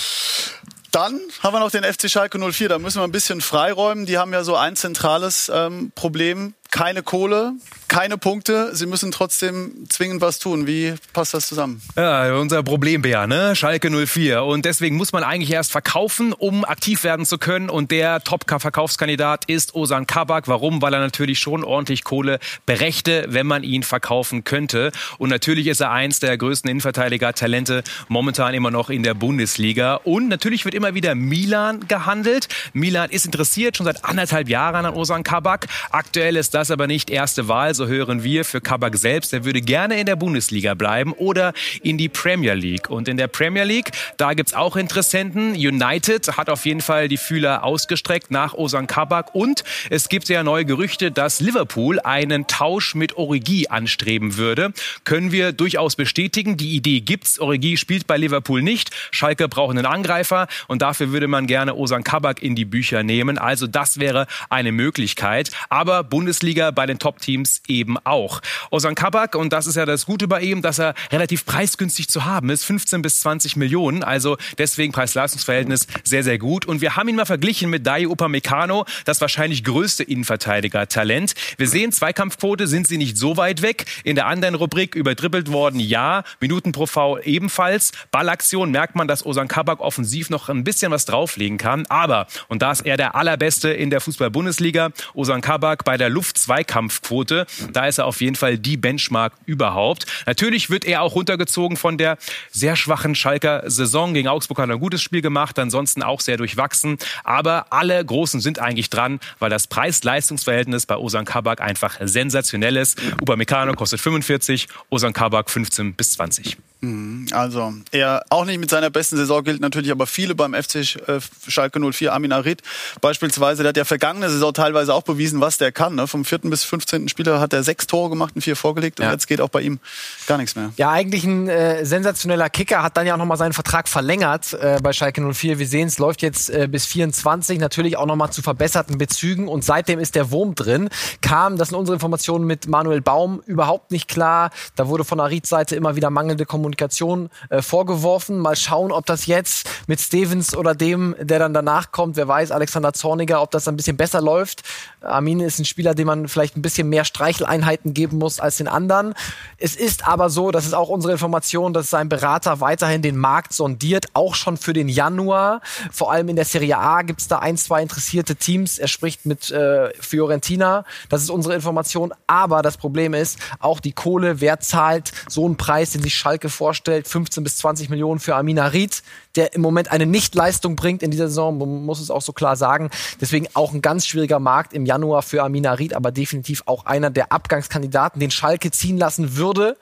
Dann 0.90 1.20
haben 1.42 1.54
wir 1.54 1.60
noch 1.60 1.70
den 1.70 1.84
FC 1.84 2.10
Schalke 2.10 2.38
04. 2.38 2.68
Da 2.68 2.78
müssen 2.78 3.00
wir 3.00 3.04
ein 3.04 3.12
bisschen 3.12 3.40
freiräumen. 3.40 4.06
Die 4.06 4.18
haben 4.18 4.32
ja 4.32 4.42
so 4.42 4.56
ein 4.56 4.74
zentrales 4.74 5.50
ähm, 5.54 5.92
Problem 5.94 6.54
keine 6.70 7.02
Kohle, 7.02 7.52
keine 7.88 8.16
Punkte. 8.16 8.74
Sie 8.74 8.86
müssen 8.86 9.10
trotzdem 9.10 9.86
zwingend 9.88 10.20
was 10.20 10.38
tun. 10.38 10.66
Wie 10.66 10.94
passt 11.12 11.34
das 11.34 11.48
zusammen? 11.48 11.82
Ja, 11.96 12.32
unser 12.34 12.62
Problembär, 12.62 13.26
ne? 13.26 13.56
Schalke 13.56 13.90
04. 13.90 14.44
Und 14.44 14.64
deswegen 14.64 14.96
muss 14.96 15.12
man 15.12 15.24
eigentlich 15.24 15.50
erst 15.50 15.72
verkaufen, 15.72 16.32
um 16.32 16.64
aktiv 16.64 17.02
werden 17.02 17.26
zu 17.26 17.38
können. 17.38 17.68
Und 17.68 17.90
der 17.90 18.22
Top-Verkaufskandidat 18.22 19.46
ist 19.46 19.74
Osan 19.74 20.06
Kabak. 20.06 20.46
Warum? 20.46 20.80
Weil 20.82 20.94
er 20.94 21.00
natürlich 21.00 21.40
schon 21.40 21.64
ordentlich 21.64 22.04
Kohle 22.04 22.38
berechte, 22.66 23.24
wenn 23.28 23.46
man 23.46 23.64
ihn 23.64 23.82
verkaufen 23.82 24.44
könnte. 24.44 24.92
Und 25.18 25.30
natürlich 25.30 25.66
ist 25.66 25.80
er 25.80 25.90
eins 25.90 26.20
der 26.20 26.38
größten 26.38 26.70
Innenverteidiger-Talente 26.70 27.82
momentan 28.08 28.54
immer 28.54 28.70
noch 28.70 28.90
in 28.90 29.02
der 29.02 29.14
Bundesliga. 29.14 29.96
Und 29.96 30.28
natürlich 30.28 30.64
wird 30.64 30.74
immer 30.74 30.94
wieder 30.94 31.16
Milan 31.16 31.88
gehandelt. 31.88 32.48
Milan 32.72 33.10
ist 33.10 33.26
interessiert 33.26 33.76
schon 33.76 33.86
seit 33.86 34.04
anderthalb 34.04 34.48
Jahren 34.48 34.86
an 34.86 34.94
Osan 34.94 35.24
Kabak. 35.24 35.66
Aktuell 35.90 36.36
ist 36.36 36.54
das 36.60 36.70
aber 36.70 36.86
nicht 36.86 37.08
erste 37.08 37.48
Wahl, 37.48 37.74
so 37.74 37.86
hören 37.86 38.22
wir, 38.22 38.44
für 38.44 38.60
Kabak 38.60 38.94
selbst. 38.96 39.32
Er 39.32 39.46
würde 39.46 39.62
gerne 39.62 39.98
in 39.98 40.04
der 40.04 40.16
Bundesliga 40.16 40.74
bleiben 40.74 41.14
oder 41.14 41.54
in 41.82 41.96
die 41.96 42.10
Premier 42.10 42.52
League. 42.52 42.90
Und 42.90 43.08
in 43.08 43.16
der 43.16 43.28
Premier 43.28 43.64
League, 43.64 43.92
da 44.18 44.34
gibt's 44.34 44.52
auch 44.52 44.76
Interessenten. 44.76 45.52
United 45.52 46.36
hat 46.36 46.50
auf 46.50 46.66
jeden 46.66 46.82
Fall 46.82 47.08
die 47.08 47.16
Fühler 47.16 47.64
ausgestreckt 47.64 48.30
nach 48.30 48.52
Osan 48.52 48.86
Kabak. 48.86 49.34
Und 49.34 49.64
es 49.88 50.10
gibt 50.10 50.28
ja 50.28 50.42
neue 50.42 50.66
Gerüchte, 50.66 51.10
dass 51.10 51.40
Liverpool 51.40 51.98
einen 51.98 52.46
Tausch 52.46 52.94
mit 52.94 53.16
Origi 53.16 53.68
anstreben 53.68 54.36
würde. 54.36 54.74
Können 55.04 55.32
wir 55.32 55.52
durchaus 55.52 55.96
bestätigen. 55.96 56.58
Die 56.58 56.76
Idee 56.76 57.00
gibt's. 57.00 57.40
Origi 57.40 57.78
spielt 57.78 58.06
bei 58.06 58.18
Liverpool 58.18 58.60
nicht. 58.60 58.90
Schalke 59.12 59.48
braucht 59.48 59.70
einen 59.70 59.86
Angreifer 59.86 60.46
und 60.68 60.82
dafür 60.82 61.10
würde 61.10 61.26
man 61.26 61.46
gerne 61.46 61.74
Osan 61.74 62.04
Kabak 62.04 62.42
in 62.42 62.54
die 62.54 62.66
Bücher 62.66 63.02
nehmen. 63.02 63.38
Also 63.38 63.66
das 63.66 63.98
wäre 63.98 64.26
eine 64.50 64.72
Möglichkeit. 64.72 65.50
Aber 65.70 66.04
Bundesliga 66.04 66.49
Bundesliga 66.50 66.70
bei 66.72 66.86
den 66.86 66.98
Top-Teams 66.98 67.62
eben 67.68 67.96
auch. 67.98 68.40
Ozan 68.70 68.94
Kabak, 68.94 69.36
und 69.36 69.52
das 69.52 69.66
ist 69.66 69.76
ja 69.76 69.86
das 69.86 70.06
Gute 70.06 70.26
bei 70.26 70.40
ihm, 70.40 70.62
dass 70.62 70.80
er 70.80 70.94
relativ 71.12 71.46
preisgünstig 71.46 72.08
zu 72.08 72.24
haben 72.24 72.50
ist, 72.50 72.64
15 72.64 73.02
bis 73.02 73.20
20 73.20 73.56
Millionen, 73.56 74.02
also 74.02 74.36
deswegen 74.58 74.92
Preis-Leistungs-Verhältnis 74.92 75.86
sehr, 76.02 76.24
sehr 76.24 76.38
gut. 76.38 76.66
Und 76.66 76.80
wir 76.80 76.96
haben 76.96 77.08
ihn 77.08 77.16
mal 77.16 77.24
verglichen 77.24 77.70
mit 77.70 77.86
Dai 77.86 78.06
Upamecano, 78.06 78.84
das 79.04 79.20
wahrscheinlich 79.20 79.62
größte 79.62 80.02
Innenverteidiger-Talent. 80.02 81.34
Wir 81.56 81.68
sehen, 81.68 81.92
Zweikampfquote 81.92 82.66
sind 82.66 82.88
sie 82.88 82.98
nicht 82.98 83.16
so 83.16 83.36
weit 83.36 83.62
weg. 83.62 83.84
In 84.02 84.16
der 84.16 84.26
anderen 84.26 84.56
Rubrik 84.56 84.94
überdribbelt 84.96 85.52
worden, 85.52 85.78
ja. 85.78 86.24
Minuten 86.40 86.72
pro 86.72 86.86
V 86.86 87.18
ebenfalls. 87.18 87.92
Ballaktion 88.10 88.70
merkt 88.72 88.96
man, 88.96 89.06
dass 89.06 89.24
Ozan 89.24 89.48
Kabak 89.48 89.80
offensiv 89.80 90.30
noch 90.30 90.48
ein 90.48 90.64
bisschen 90.64 90.90
was 90.90 91.04
drauflegen 91.04 91.58
kann. 91.58 91.86
Aber, 91.88 92.26
und 92.48 92.62
da 92.62 92.72
ist 92.72 92.84
er 92.86 92.96
der 92.96 93.14
Allerbeste 93.14 93.70
in 93.70 93.90
der 93.90 94.00
Fußball-Bundesliga, 94.00 94.90
Ozan 95.14 95.40
Kabak 95.40 95.84
bei 95.84 95.96
der 95.96 96.10
Luft 96.10 96.39
Zweikampfquote. 96.40 97.46
Da 97.72 97.86
ist 97.86 97.98
er 97.98 98.06
auf 98.06 98.20
jeden 98.20 98.36
Fall 98.36 98.58
die 98.58 98.76
Benchmark 98.76 99.32
überhaupt. 99.46 100.06
Natürlich 100.26 100.70
wird 100.70 100.84
er 100.84 101.02
auch 101.02 101.14
runtergezogen 101.14 101.76
von 101.76 101.98
der 101.98 102.18
sehr 102.50 102.76
schwachen 102.76 103.14
Schalker 103.14 103.62
Saison. 103.66 104.14
Gegen 104.14 104.28
Augsburg 104.28 104.58
hat 104.58 104.68
er 104.68 104.76
ein 104.76 104.80
gutes 104.80 105.02
Spiel 105.02 105.22
gemacht, 105.22 105.58
ansonsten 105.58 106.02
auch 106.02 106.20
sehr 106.20 106.36
durchwachsen. 106.36 106.98
Aber 107.24 107.66
alle 107.70 108.04
Großen 108.04 108.40
sind 108.40 108.58
eigentlich 108.58 108.90
dran, 108.90 109.20
weil 109.38 109.50
das 109.50 109.66
Preis-Leistungs-Verhältnis 109.66 110.86
bei 110.86 110.96
Osan 110.96 111.24
Kabak 111.24 111.60
einfach 111.60 111.98
sensationell 112.00 112.76
ist. 112.76 113.00
Upamecano 113.20 113.74
kostet 113.74 114.00
45, 114.00 114.68
Osan 114.88 115.12
Kabak 115.12 115.50
15 115.50 115.94
bis 115.94 116.12
20. 116.12 116.56
Mhm. 116.80 117.26
Also, 117.32 117.74
er 117.90 118.24
auch 118.30 118.46
nicht 118.46 118.58
mit 118.58 118.70
seiner 118.70 118.88
besten 118.88 119.16
Saison 119.16 119.44
gilt 119.44 119.60
natürlich 119.60 119.90
aber 119.90 120.06
viele 120.06 120.34
beim 120.34 120.54
FC 120.54 120.76
äh, 120.76 121.20
Schalke 121.46 121.78
04. 121.78 122.12
Amin 122.12 122.32
Arid 122.32 122.62
beispielsweise, 123.00 123.62
der 123.62 123.70
hat 123.70 123.76
ja 123.76 123.84
vergangene 123.84 124.30
Saison 124.30 124.54
teilweise 124.54 124.94
auch 124.94 125.02
bewiesen, 125.02 125.40
was 125.40 125.58
der 125.58 125.72
kann. 125.72 125.94
Ne? 125.94 126.06
Vom 126.06 126.24
vierten 126.24 126.48
bis 126.48 126.64
15. 126.64 127.08
Spieler 127.08 127.38
hat 127.38 127.52
er 127.52 127.62
sechs 127.62 127.86
Tore 127.86 128.08
gemacht 128.08 128.34
und 128.34 128.42
vier 128.42 128.56
vorgelegt 128.56 129.00
und 129.00 129.10
jetzt 129.10 129.26
geht 129.26 129.40
auch 129.40 129.50
bei 129.50 129.60
ihm 129.60 129.78
gar 130.26 130.38
nichts 130.38 130.56
mehr. 130.56 130.72
Ja, 130.76 130.90
eigentlich 130.90 131.24
ein 131.24 131.48
äh, 131.48 131.84
sensationeller 131.84 132.48
Kicker, 132.48 132.82
hat 132.82 132.96
dann 132.96 133.06
ja 133.06 133.14
auch 133.14 133.18
nochmal 133.18 133.36
seinen 133.36 133.52
Vertrag 133.52 133.88
verlängert 133.88 134.54
äh, 134.54 134.78
bei 134.82 134.92
Schalke 134.92 135.20
04. 135.20 135.58
Wir 135.58 135.66
sehen 135.66 135.88
es, 135.88 135.98
läuft 135.98 136.22
jetzt 136.22 136.48
äh, 136.48 136.66
bis 136.66 136.86
24, 136.86 137.58
natürlich 137.58 137.98
auch 137.98 138.06
nochmal 138.06 138.30
zu 138.30 138.40
verbesserten 138.40 138.96
Bezügen 138.96 139.48
und 139.48 139.64
seitdem 139.64 139.98
ist 139.98 140.14
der 140.14 140.30
Wurm 140.30 140.54
drin. 140.54 140.88
Kam, 141.20 141.58
das 141.58 141.68
sind 141.68 141.78
unsere 141.78 141.94
Informationen 141.94 142.46
mit 142.46 142.68
Manuel 142.68 143.02
Baum, 143.02 143.42
überhaupt 143.46 143.90
nicht 143.90 144.08
klar. 144.08 144.50
Da 144.76 144.88
wurde 144.88 145.04
von 145.04 145.20
Arids 145.20 145.50
Seite 145.50 145.76
immer 145.76 145.96
wieder 145.96 146.08
mangelnde 146.08 146.46
Kommunikation 146.46 146.69
Kommunikation 146.70 147.30
äh, 147.48 147.62
vorgeworfen. 147.62 148.38
Mal 148.38 148.56
schauen, 148.56 148.92
ob 148.92 149.06
das 149.06 149.26
jetzt 149.26 149.68
mit 149.86 150.00
Stevens 150.00 150.56
oder 150.56 150.74
dem, 150.74 151.16
der 151.20 151.38
dann 151.38 151.52
danach 151.52 151.90
kommt, 151.90 152.16
wer 152.16 152.28
weiß, 152.28 152.52
Alexander 152.52 152.92
Zorniger, 152.92 153.42
ob 153.42 153.50
das 153.50 153.66
ein 153.66 153.76
bisschen 153.76 153.96
besser 153.96 154.20
läuft. 154.20 154.62
Armin 155.00 155.40
ist 155.40 155.58
ein 155.58 155.64
Spieler, 155.64 155.94
dem 155.94 156.06
man 156.06 156.28
vielleicht 156.28 156.56
ein 156.56 156.62
bisschen 156.62 156.88
mehr 156.88 157.04
Streicheleinheiten 157.04 157.94
geben 157.94 158.18
muss 158.18 158.38
als 158.38 158.58
den 158.58 158.68
anderen. 158.68 159.14
Es 159.56 159.74
ist 159.74 160.06
aber 160.06 160.30
so, 160.30 160.50
das 160.50 160.66
ist 160.66 160.74
auch 160.74 160.88
unsere 160.88 161.12
Information, 161.12 161.72
dass 161.72 161.90
sein 161.90 162.08
Berater 162.08 162.60
weiterhin 162.60 163.02
den 163.02 163.16
Markt 163.16 163.52
sondiert, 163.52 164.06
auch 164.14 164.34
schon 164.34 164.56
für 164.56 164.72
den 164.72 164.88
Januar. 164.88 165.60
Vor 165.90 166.12
allem 166.12 166.28
in 166.28 166.36
der 166.36 166.44
Serie 166.44 166.78
A 166.78 167.02
gibt 167.02 167.20
es 167.20 167.28
da 167.28 167.38
ein, 167.38 167.56
zwei 167.56 167.82
interessierte 167.82 168.36
Teams. 168.36 168.78
Er 168.78 168.88
spricht 168.88 169.26
mit 169.26 169.50
äh, 169.50 169.90
Fiorentina. 170.00 170.84
Das 171.08 171.22
ist 171.22 171.30
unsere 171.30 171.54
Information. 171.54 172.12
Aber 172.26 172.62
das 172.62 172.76
Problem 172.76 173.14
ist, 173.14 173.38
auch 173.58 173.80
die 173.80 173.92
Kohle, 173.92 174.40
wer 174.40 174.60
zahlt 174.60 175.12
so 175.28 175.46
einen 175.46 175.56
Preis, 175.56 175.90
den 175.90 176.02
sich 176.02 176.14
Schalke 176.14 176.48
vorstellt. 176.60 177.08
15 177.08 177.42
bis 177.42 177.56
20 177.56 177.88
Millionen 177.88 178.20
für 178.20 178.36
Amina 178.36 178.66
Ried, 178.66 179.02
der 179.34 179.54
im 179.54 179.62
Moment 179.62 179.90
eine 179.90 180.04
Nichtleistung 180.04 180.76
bringt 180.76 181.02
in 181.02 181.10
dieser 181.10 181.28
Saison, 181.28 181.56
man 181.56 181.86
muss 181.86 182.00
es 182.00 182.10
auch 182.10 182.20
so 182.20 182.34
klar 182.34 182.54
sagen. 182.54 182.90
Deswegen 183.18 183.48
auch 183.54 183.72
ein 183.72 183.80
ganz 183.80 184.06
schwieriger 184.06 184.40
Markt 184.40 184.74
im 184.74 184.84
Januar 184.84 185.22
für 185.22 185.42
Amina 185.42 185.72
Ried, 185.72 185.94
aber 185.94 186.12
definitiv 186.12 186.62
auch 186.66 186.84
einer 186.84 187.08
der 187.08 187.32
Abgangskandidaten, 187.32 188.20
den 188.20 188.30
Schalke 188.30 188.70
ziehen 188.70 188.98
lassen 188.98 189.38
würde, 189.38 189.78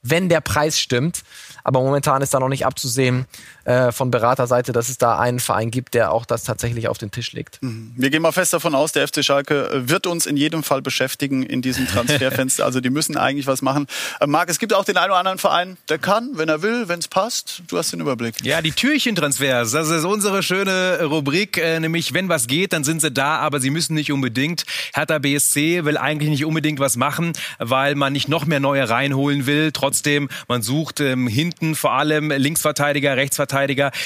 wenn 0.00 0.30
der 0.30 0.40
Preis 0.40 0.80
stimmt. 0.80 1.22
Aber 1.64 1.82
momentan 1.82 2.22
ist 2.22 2.32
da 2.32 2.40
noch 2.40 2.48
nicht 2.48 2.64
abzusehen 2.64 3.26
äh, 3.64 3.92
von 3.92 4.10
Beraterseite, 4.10 4.72
dass 4.72 4.88
es 4.88 4.98
da 4.98 5.18
einen 5.18 5.38
Verein 5.38 5.70
gibt, 5.70 5.94
der 5.94 6.12
auch 6.12 6.26
das 6.26 6.42
tatsächlich 6.42 6.88
auf 6.88 6.98
den 6.98 7.10
Tisch 7.10 7.32
legt. 7.32 7.62
Mhm. 7.62 7.92
Wir 7.96 8.10
gehen 8.10 8.22
mal 8.22 8.32
fest 8.32 8.52
davon 8.52 8.74
aus, 8.74 8.92
der 8.92 9.06
FC 9.06 9.24
Schalke 9.24 9.70
äh, 9.70 9.88
wird 9.88 10.06
uns 10.06 10.26
in 10.26 10.36
jedem 10.36 10.62
Fall 10.62 10.82
beschäftigen 10.82 11.44
in 11.44 11.62
diesem 11.62 11.86
Transferfenster. 11.86 12.64
also 12.64 12.80
die 12.80 12.90
müssen 12.90 13.16
eigentlich 13.16 13.46
was 13.46 13.62
machen. 13.62 13.86
Äh, 14.20 14.26
Marc, 14.26 14.50
es 14.50 14.58
gibt 14.58 14.74
auch 14.74 14.84
den 14.84 14.96
einen 14.96 15.10
oder 15.10 15.18
anderen 15.18 15.38
Verein, 15.38 15.76
der 15.88 15.98
kann, 15.98 16.30
wenn 16.34 16.48
er 16.48 16.62
will, 16.62 16.88
wenn 16.88 16.98
es 16.98 17.06
passt. 17.06 17.62
Du 17.68 17.78
hast 17.78 17.92
den 17.92 18.00
Überblick. 18.00 18.34
Ja, 18.42 18.60
die 18.62 18.72
Türchentransfers, 18.72 19.70
das 19.70 19.90
ist 19.90 20.04
unsere 20.04 20.42
schöne 20.42 21.04
Rubrik. 21.04 21.56
Äh, 21.58 21.78
nämlich, 21.78 22.14
wenn 22.14 22.28
was 22.28 22.48
geht, 22.48 22.72
dann 22.72 22.82
sind 22.82 23.00
sie 23.00 23.12
da, 23.12 23.36
aber 23.36 23.60
sie 23.60 23.70
müssen 23.70 23.94
nicht 23.94 24.10
unbedingt. 24.10 24.64
Hertha 24.92 25.18
BSC 25.18 25.84
will 25.84 25.96
eigentlich 25.96 26.30
nicht 26.30 26.44
unbedingt 26.44 26.80
was 26.80 26.96
machen, 26.96 27.32
weil 27.58 27.94
man 27.94 28.12
nicht 28.12 28.28
noch 28.28 28.44
mehr 28.44 28.60
neue 28.60 28.88
reinholen 28.88 29.46
will. 29.46 29.70
Trotzdem, 29.72 30.28
man 30.48 30.62
sucht 30.62 31.00
ähm, 31.00 31.28
hinten 31.28 31.76
vor 31.76 31.92
allem 31.92 32.30
Linksverteidiger, 32.30 33.16
Rechtsverteidiger, 33.16 33.51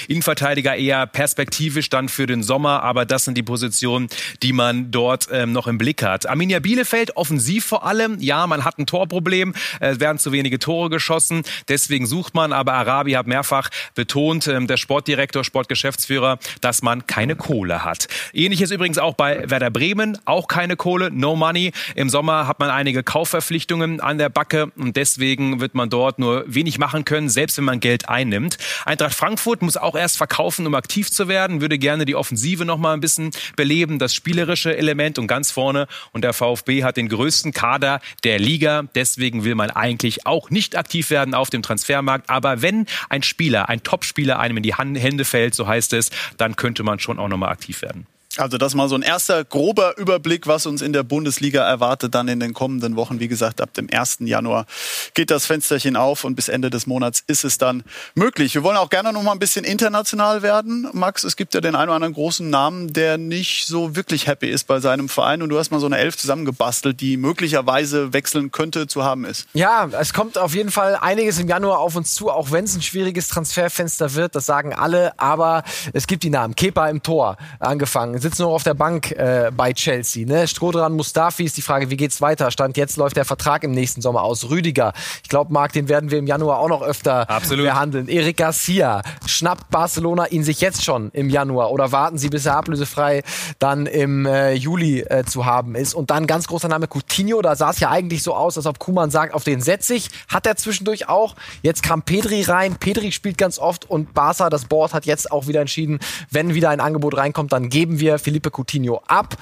Innenverteidiger 0.08 0.76
eher 0.76 1.06
perspektivisch 1.06 1.90
dann 1.90 2.08
für 2.08 2.26
den 2.26 2.42
Sommer, 2.42 2.82
aber 2.82 3.06
das 3.06 3.24
sind 3.24 3.38
die 3.38 3.42
Positionen, 3.42 4.08
die 4.42 4.52
man 4.52 4.90
dort 4.90 5.28
ähm, 5.30 5.52
noch 5.52 5.66
im 5.66 5.78
Blick 5.78 6.02
hat. 6.02 6.26
Arminia 6.28 6.58
Bielefeld 6.58 7.16
offensiv 7.16 7.64
vor 7.64 7.86
allem, 7.86 8.18
ja, 8.20 8.46
man 8.46 8.64
hat 8.64 8.78
ein 8.78 8.86
Torproblem, 8.86 9.54
es 9.80 10.00
werden 10.00 10.18
zu 10.18 10.32
wenige 10.32 10.58
Tore 10.58 10.90
geschossen, 10.90 11.42
deswegen 11.68 12.06
sucht 12.06 12.34
man, 12.34 12.52
aber 12.52 12.74
Arabi 12.74 13.12
hat 13.12 13.26
mehrfach 13.26 13.70
betont, 13.94 14.46
ähm, 14.48 14.66
der 14.66 14.76
Sportdirektor, 14.76 15.44
Sportgeschäftsführer, 15.44 16.38
dass 16.60 16.82
man 16.82 17.06
keine 17.06 17.36
Kohle 17.36 17.84
hat. 17.84 18.08
Ähnliches 18.32 18.70
übrigens 18.70 18.98
auch 18.98 19.14
bei 19.14 19.48
Werder 19.48 19.70
Bremen, 19.70 20.18
auch 20.24 20.48
keine 20.48 20.76
Kohle, 20.76 21.10
no 21.10 21.36
money. 21.36 21.72
Im 21.94 22.08
Sommer 22.10 22.46
hat 22.46 22.58
man 22.58 22.70
einige 22.70 23.02
Kaufverpflichtungen 23.02 24.00
an 24.00 24.18
der 24.18 24.28
Backe 24.28 24.72
und 24.76 24.96
deswegen 24.96 25.60
wird 25.60 25.74
man 25.74 25.88
dort 25.88 26.18
nur 26.18 26.44
wenig 26.46 26.78
machen 26.78 27.04
können, 27.04 27.28
selbst 27.28 27.56
wenn 27.58 27.64
man 27.64 27.80
Geld 27.80 28.08
einnimmt. 28.08 28.58
Eintracht 28.84 29.14
Frankfurt 29.14 29.35
muss 29.62 29.76
auch 29.76 29.94
erst 29.94 30.16
verkaufen, 30.16 30.66
um 30.66 30.74
aktiv 30.74 31.10
zu 31.10 31.28
werden, 31.28 31.60
würde 31.60 31.78
gerne 31.78 32.04
die 32.04 32.14
Offensive 32.14 32.64
noch 32.64 32.78
mal 32.78 32.94
ein 32.94 33.00
bisschen 33.00 33.30
beleben, 33.56 33.98
das 33.98 34.14
spielerische 34.14 34.76
Element 34.76 35.18
und 35.18 35.26
ganz 35.26 35.50
vorne. 35.50 35.86
Und 36.12 36.22
der 36.22 36.32
VfB 36.32 36.84
hat 36.84 36.96
den 36.96 37.08
größten 37.08 37.52
Kader 37.52 38.00
der 38.24 38.38
Liga. 38.38 38.84
Deswegen 38.94 39.44
will 39.44 39.54
man 39.54 39.70
eigentlich 39.70 40.26
auch 40.26 40.50
nicht 40.50 40.76
aktiv 40.76 41.10
werden 41.10 41.34
auf 41.34 41.50
dem 41.50 41.62
Transfermarkt. 41.62 42.30
Aber 42.30 42.62
wenn 42.62 42.86
ein 43.08 43.22
Spieler, 43.22 43.68
ein 43.68 43.82
Topspieler 43.82 44.38
einem 44.38 44.58
in 44.58 44.62
die 44.62 44.74
Hände 44.74 45.24
fällt, 45.24 45.54
so 45.54 45.66
heißt 45.66 45.92
es, 45.92 46.10
dann 46.36 46.56
könnte 46.56 46.82
man 46.82 46.98
schon 46.98 47.18
auch 47.18 47.28
noch 47.28 47.36
mal 47.36 47.48
aktiv 47.48 47.82
werden. 47.82 48.06
Also 48.38 48.58
das 48.58 48.74
mal 48.74 48.88
so 48.88 48.94
ein 48.94 49.02
erster 49.02 49.44
grober 49.44 49.96
Überblick, 49.96 50.46
was 50.46 50.66
uns 50.66 50.82
in 50.82 50.92
der 50.92 51.02
Bundesliga 51.02 51.62
erwartet 51.62 52.14
dann 52.14 52.28
in 52.28 52.38
den 52.38 52.52
kommenden 52.52 52.96
Wochen. 52.96 53.18
Wie 53.18 53.28
gesagt, 53.28 53.60
ab 53.60 53.72
dem 53.74 53.88
1. 53.90 54.18
Januar 54.20 54.66
geht 55.14 55.30
das 55.30 55.46
Fensterchen 55.46 55.96
auf 55.96 56.24
und 56.24 56.34
bis 56.34 56.48
Ende 56.48 56.68
des 56.68 56.86
Monats 56.86 57.22
ist 57.26 57.44
es 57.44 57.56
dann 57.56 57.82
möglich. 58.14 58.54
Wir 58.54 58.62
wollen 58.62 58.76
auch 58.76 58.90
gerne 58.90 59.12
noch 59.12 59.22
mal 59.22 59.32
ein 59.32 59.38
bisschen 59.38 59.64
international 59.64 60.42
werden. 60.42 60.88
Max, 60.92 61.24
es 61.24 61.36
gibt 61.36 61.54
ja 61.54 61.62
den 61.62 61.74
einen 61.74 61.88
oder 61.88 61.96
anderen 61.96 62.12
großen 62.12 62.48
Namen, 62.50 62.92
der 62.92 63.16
nicht 63.16 63.66
so 63.66 63.96
wirklich 63.96 64.26
happy 64.26 64.48
ist 64.48 64.64
bei 64.64 64.80
seinem 64.80 65.08
Verein 65.08 65.40
und 65.40 65.48
du 65.48 65.58
hast 65.58 65.70
mal 65.70 65.80
so 65.80 65.86
eine 65.86 65.96
Elf 65.96 66.18
zusammengebastelt, 66.18 67.00
die 67.00 67.16
möglicherweise 67.16 68.12
wechseln 68.12 68.52
könnte 68.52 68.86
zu 68.86 69.02
haben 69.02 69.24
ist. 69.24 69.46
Ja, 69.54 69.88
es 69.98 70.12
kommt 70.12 70.36
auf 70.36 70.54
jeden 70.54 70.70
Fall 70.70 70.98
einiges 71.00 71.38
im 71.38 71.48
Januar 71.48 71.78
auf 71.78 71.96
uns 71.96 72.14
zu, 72.14 72.30
auch 72.30 72.50
wenn 72.50 72.64
es 72.64 72.76
ein 72.76 72.82
schwieriges 72.82 73.28
Transferfenster 73.28 74.14
wird, 74.14 74.34
das 74.34 74.44
sagen 74.44 74.74
alle, 74.74 75.18
aber 75.18 75.62
es 75.94 76.06
gibt 76.06 76.22
die 76.22 76.30
Namen. 76.30 76.54
Kepa 76.54 76.88
im 76.88 77.02
Tor 77.02 77.38
angefangen 77.60 78.25
sitzt 78.26 78.40
noch 78.40 78.50
auf 78.50 78.64
der 78.64 78.74
Bank 78.74 79.12
äh, 79.12 79.52
bei 79.56 79.72
Chelsea. 79.72 80.26
Ne? 80.26 80.48
Strohdran 80.48 80.94
Mustafi 80.94 81.44
ist 81.44 81.56
die 81.56 81.62
Frage, 81.62 81.90
wie 81.90 81.96
geht's 81.96 82.20
weiter? 82.20 82.50
Stand 82.50 82.76
jetzt 82.76 82.96
läuft 82.96 83.16
der 83.16 83.24
Vertrag 83.24 83.62
im 83.62 83.70
nächsten 83.70 84.00
Sommer 84.00 84.22
aus. 84.22 84.50
Rüdiger, 84.50 84.94
ich 85.22 85.28
glaube, 85.28 85.52
Marc, 85.52 85.72
den 85.74 85.88
werden 85.88 86.10
wir 86.10 86.18
im 86.18 86.26
Januar 86.26 86.58
auch 86.58 86.68
noch 86.68 86.82
öfter 86.82 87.30
Absolut. 87.30 87.66
behandeln. 87.66 88.08
Erik 88.08 88.38
Garcia, 88.38 89.02
schnappt 89.26 89.70
Barcelona 89.70 90.26
ihn 90.26 90.42
sich 90.42 90.60
jetzt 90.60 90.84
schon 90.84 91.10
im 91.12 91.30
Januar 91.30 91.70
oder 91.70 91.92
warten 91.92 92.18
sie, 92.18 92.28
bis 92.28 92.46
er 92.46 92.56
ablösefrei 92.56 93.22
dann 93.60 93.86
im 93.86 94.26
äh, 94.26 94.54
Juli 94.54 95.02
äh, 95.02 95.24
zu 95.24 95.46
haben 95.46 95.76
ist? 95.76 95.94
Und 95.94 96.10
dann 96.10 96.26
ganz 96.26 96.48
großer 96.48 96.66
Name 96.66 96.88
Coutinho, 96.88 97.40
da 97.42 97.54
sah 97.54 97.70
es 97.70 97.78
ja 97.78 97.90
eigentlich 97.90 98.24
so 98.24 98.34
aus, 98.34 98.56
als 98.56 98.66
ob 98.66 98.80
Kuman 98.80 99.12
sagt, 99.12 99.34
auf 99.34 99.44
den 99.44 99.60
setze 99.60 99.94
ich. 99.94 100.10
Hat 100.26 100.46
er 100.46 100.56
zwischendurch 100.56 101.08
auch. 101.08 101.36
Jetzt 101.62 101.84
kam 101.84 102.02
Pedri 102.02 102.42
rein. 102.42 102.74
Pedri 102.74 103.12
spielt 103.12 103.38
ganz 103.38 103.60
oft 103.60 103.88
und 103.88 104.14
Barca, 104.14 104.50
das 104.50 104.64
Board, 104.64 104.94
hat 104.94 105.06
jetzt 105.06 105.30
auch 105.30 105.46
wieder 105.46 105.60
entschieden, 105.60 106.00
wenn 106.32 106.54
wieder 106.54 106.70
ein 106.70 106.80
Angebot 106.80 107.16
reinkommt, 107.16 107.52
dann 107.52 107.68
geben 107.68 108.00
wir 108.00 108.15
Felipe 108.18 108.50
Coutinho 108.50 109.02
ab 109.06 109.36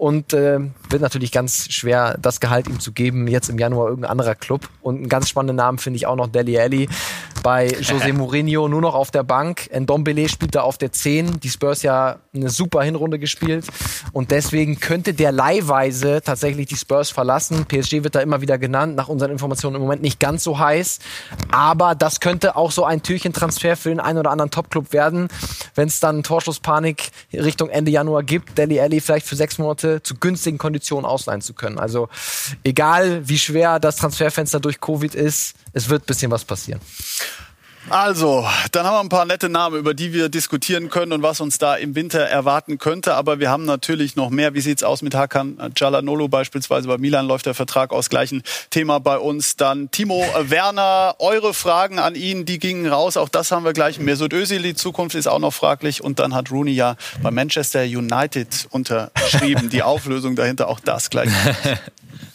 und 0.00 0.32
äh, 0.32 0.58
wird 0.88 1.02
natürlich 1.02 1.30
ganz 1.30 1.70
schwer, 1.70 2.16
das 2.18 2.40
Gehalt 2.40 2.68
ihm 2.68 2.80
zu 2.80 2.92
geben. 2.92 3.28
Jetzt 3.28 3.50
im 3.50 3.58
Januar 3.58 3.88
irgendein 3.88 4.10
anderer 4.10 4.34
Club. 4.34 4.66
Und 4.80 4.96
einen 4.96 5.08
ganz 5.10 5.28
spannenden 5.28 5.56
Namen 5.56 5.76
finde 5.76 5.98
ich 5.98 6.06
auch 6.06 6.16
noch 6.16 6.26
Deli 6.26 6.58
Alli 6.58 6.88
bei 7.42 7.68
José 7.68 8.12
Mourinho, 8.14 8.66
nur 8.66 8.80
noch 8.80 8.94
auf 8.94 9.10
der 9.10 9.24
Bank. 9.24 9.68
Ndombele 9.78 10.30
spielt 10.30 10.54
da 10.54 10.62
auf 10.62 10.78
der 10.78 10.90
10. 10.90 11.40
Die 11.40 11.50
Spurs 11.50 11.82
ja 11.82 12.16
eine 12.34 12.48
super 12.48 12.82
Hinrunde 12.82 13.18
gespielt. 13.18 13.66
Und 14.12 14.30
deswegen 14.30 14.80
könnte 14.80 15.12
der 15.12 15.32
leihweise 15.32 16.22
tatsächlich 16.24 16.66
die 16.66 16.76
Spurs 16.76 17.10
verlassen. 17.10 17.66
PSG 17.66 18.02
wird 18.02 18.14
da 18.14 18.20
immer 18.20 18.40
wieder 18.40 18.56
genannt, 18.56 18.96
nach 18.96 19.08
unseren 19.08 19.30
Informationen 19.30 19.76
im 19.76 19.82
Moment 19.82 20.00
nicht 20.00 20.18
ganz 20.18 20.42
so 20.44 20.58
heiß. 20.58 20.98
Aber 21.50 21.94
das 21.94 22.20
könnte 22.20 22.56
auch 22.56 22.70
so 22.70 22.86
ein 22.86 23.02
Türchentransfer 23.02 23.76
für 23.76 23.90
den 23.90 24.00
einen 24.00 24.18
oder 24.18 24.30
anderen 24.30 24.50
Topclub 24.50 24.94
werden, 24.94 25.28
wenn 25.74 25.88
es 25.88 26.00
dann 26.00 26.22
Torschusspanik 26.22 27.10
Richtung 27.34 27.68
Ende 27.68 27.90
Januar 27.90 28.22
gibt. 28.22 28.56
Deli 28.56 28.80
Alli 28.80 29.00
vielleicht 29.00 29.26
für 29.26 29.36
sechs 29.36 29.58
Monate 29.58 29.89
zu 30.02 30.14
günstigen 30.14 30.58
Konditionen 30.58 31.04
ausleihen 31.04 31.40
zu 31.40 31.54
können. 31.54 31.78
Also 31.78 32.08
egal 32.62 33.28
wie 33.28 33.38
schwer 33.38 33.80
das 33.80 33.96
Transferfenster 33.96 34.60
durch 34.60 34.80
Covid 34.80 35.14
ist, 35.14 35.54
es 35.72 35.88
wird 35.88 36.04
ein 36.04 36.06
bisschen 36.06 36.30
was 36.30 36.44
passieren. 36.44 36.80
Also, 37.88 38.46
dann 38.72 38.86
haben 38.86 38.94
wir 38.94 39.00
ein 39.00 39.08
paar 39.08 39.24
nette 39.24 39.48
Namen, 39.48 39.78
über 39.78 39.94
die 39.94 40.12
wir 40.12 40.28
diskutieren 40.28 40.90
können 40.90 41.12
und 41.12 41.22
was 41.22 41.40
uns 41.40 41.58
da 41.58 41.74
im 41.74 41.94
Winter 41.94 42.20
erwarten 42.20 42.78
könnte. 42.78 43.14
Aber 43.14 43.40
wir 43.40 43.50
haben 43.50 43.64
natürlich 43.64 44.16
noch 44.16 44.30
mehr. 44.30 44.54
Wie 44.54 44.60
sieht's 44.60 44.82
aus 44.82 45.02
mit 45.02 45.14
Hakan 45.14 45.58
Cialanolo 45.76 46.28
beispielsweise? 46.28 46.86
Bei 46.88 46.98
Milan 46.98 47.26
läuft 47.26 47.46
der 47.46 47.54
Vertrag 47.54 47.92
aus. 47.92 48.10
Gleichen 48.10 48.42
Thema 48.68 49.00
bei 49.00 49.18
uns. 49.18 49.56
Dann 49.56 49.90
Timo 49.90 50.24
Werner. 50.40 51.16
Eure 51.18 51.54
Fragen 51.54 51.98
an 51.98 52.14
ihn, 52.14 52.44
die 52.44 52.58
gingen 52.58 52.86
raus. 52.86 53.16
Auch 53.16 53.28
das 53.28 53.50
haben 53.50 53.64
wir 53.64 53.72
gleich. 53.72 53.98
Mesut 53.98 54.32
Özil, 54.32 54.62
die 54.62 54.74
Zukunft 54.74 55.16
ist 55.16 55.26
auch 55.26 55.38
noch 55.40 55.54
fraglich. 55.54 56.04
Und 56.04 56.18
dann 56.18 56.34
hat 56.34 56.50
Rooney 56.50 56.72
ja 56.72 56.96
bei 57.22 57.30
Manchester 57.30 57.82
United 57.82 58.68
unterschrieben. 58.70 59.70
Die 59.70 59.82
Auflösung 59.82 60.36
dahinter, 60.36 60.68
auch 60.68 60.80
das 60.80 61.10
gleich. 61.10 61.30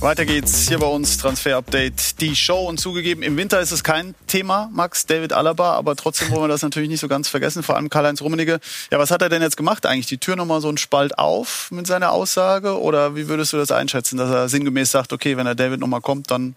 Weiter 0.00 0.26
geht's 0.26 0.68
hier 0.68 0.78
bei 0.78 0.86
uns, 0.86 1.16
Transfer 1.16 1.56
Update, 1.56 2.20
die 2.20 2.36
Show. 2.36 2.68
Und 2.68 2.78
zugegeben, 2.78 3.22
im 3.22 3.36
Winter 3.36 3.60
ist 3.60 3.72
es 3.72 3.82
kein 3.82 4.14
Thema, 4.26 4.68
Max, 4.72 5.06
David 5.06 5.32
Alaba, 5.32 5.72
aber 5.72 5.96
trotzdem 5.96 6.30
wollen 6.30 6.42
wir 6.42 6.48
das 6.48 6.62
natürlich 6.62 6.90
nicht 6.90 7.00
so 7.00 7.08
ganz 7.08 7.28
vergessen, 7.28 7.62
vor 7.62 7.76
allem 7.76 7.88
Karl-Heinz 7.88 8.20
Rummenigge. 8.20 8.60
Ja, 8.92 8.98
was 8.98 9.10
hat 9.10 9.22
er 9.22 9.30
denn 9.30 9.42
jetzt 9.42 9.56
gemacht 9.56 9.86
eigentlich? 9.86 10.06
Die 10.06 10.18
Tür 10.18 10.36
nochmal 10.36 10.60
so 10.60 10.68
einen 10.68 10.76
Spalt 10.76 11.18
auf 11.18 11.70
mit 11.70 11.86
seiner 11.86 12.12
Aussage? 12.12 12.78
Oder 12.78 13.16
wie 13.16 13.26
würdest 13.28 13.54
du 13.54 13.56
das 13.56 13.72
einschätzen, 13.72 14.18
dass 14.18 14.30
er 14.30 14.48
sinngemäß 14.48 14.90
sagt, 14.90 15.12
okay, 15.14 15.36
wenn 15.38 15.46
der 15.46 15.54
David 15.54 15.80
nochmal 15.80 16.02
kommt, 16.02 16.30
dann 16.30 16.54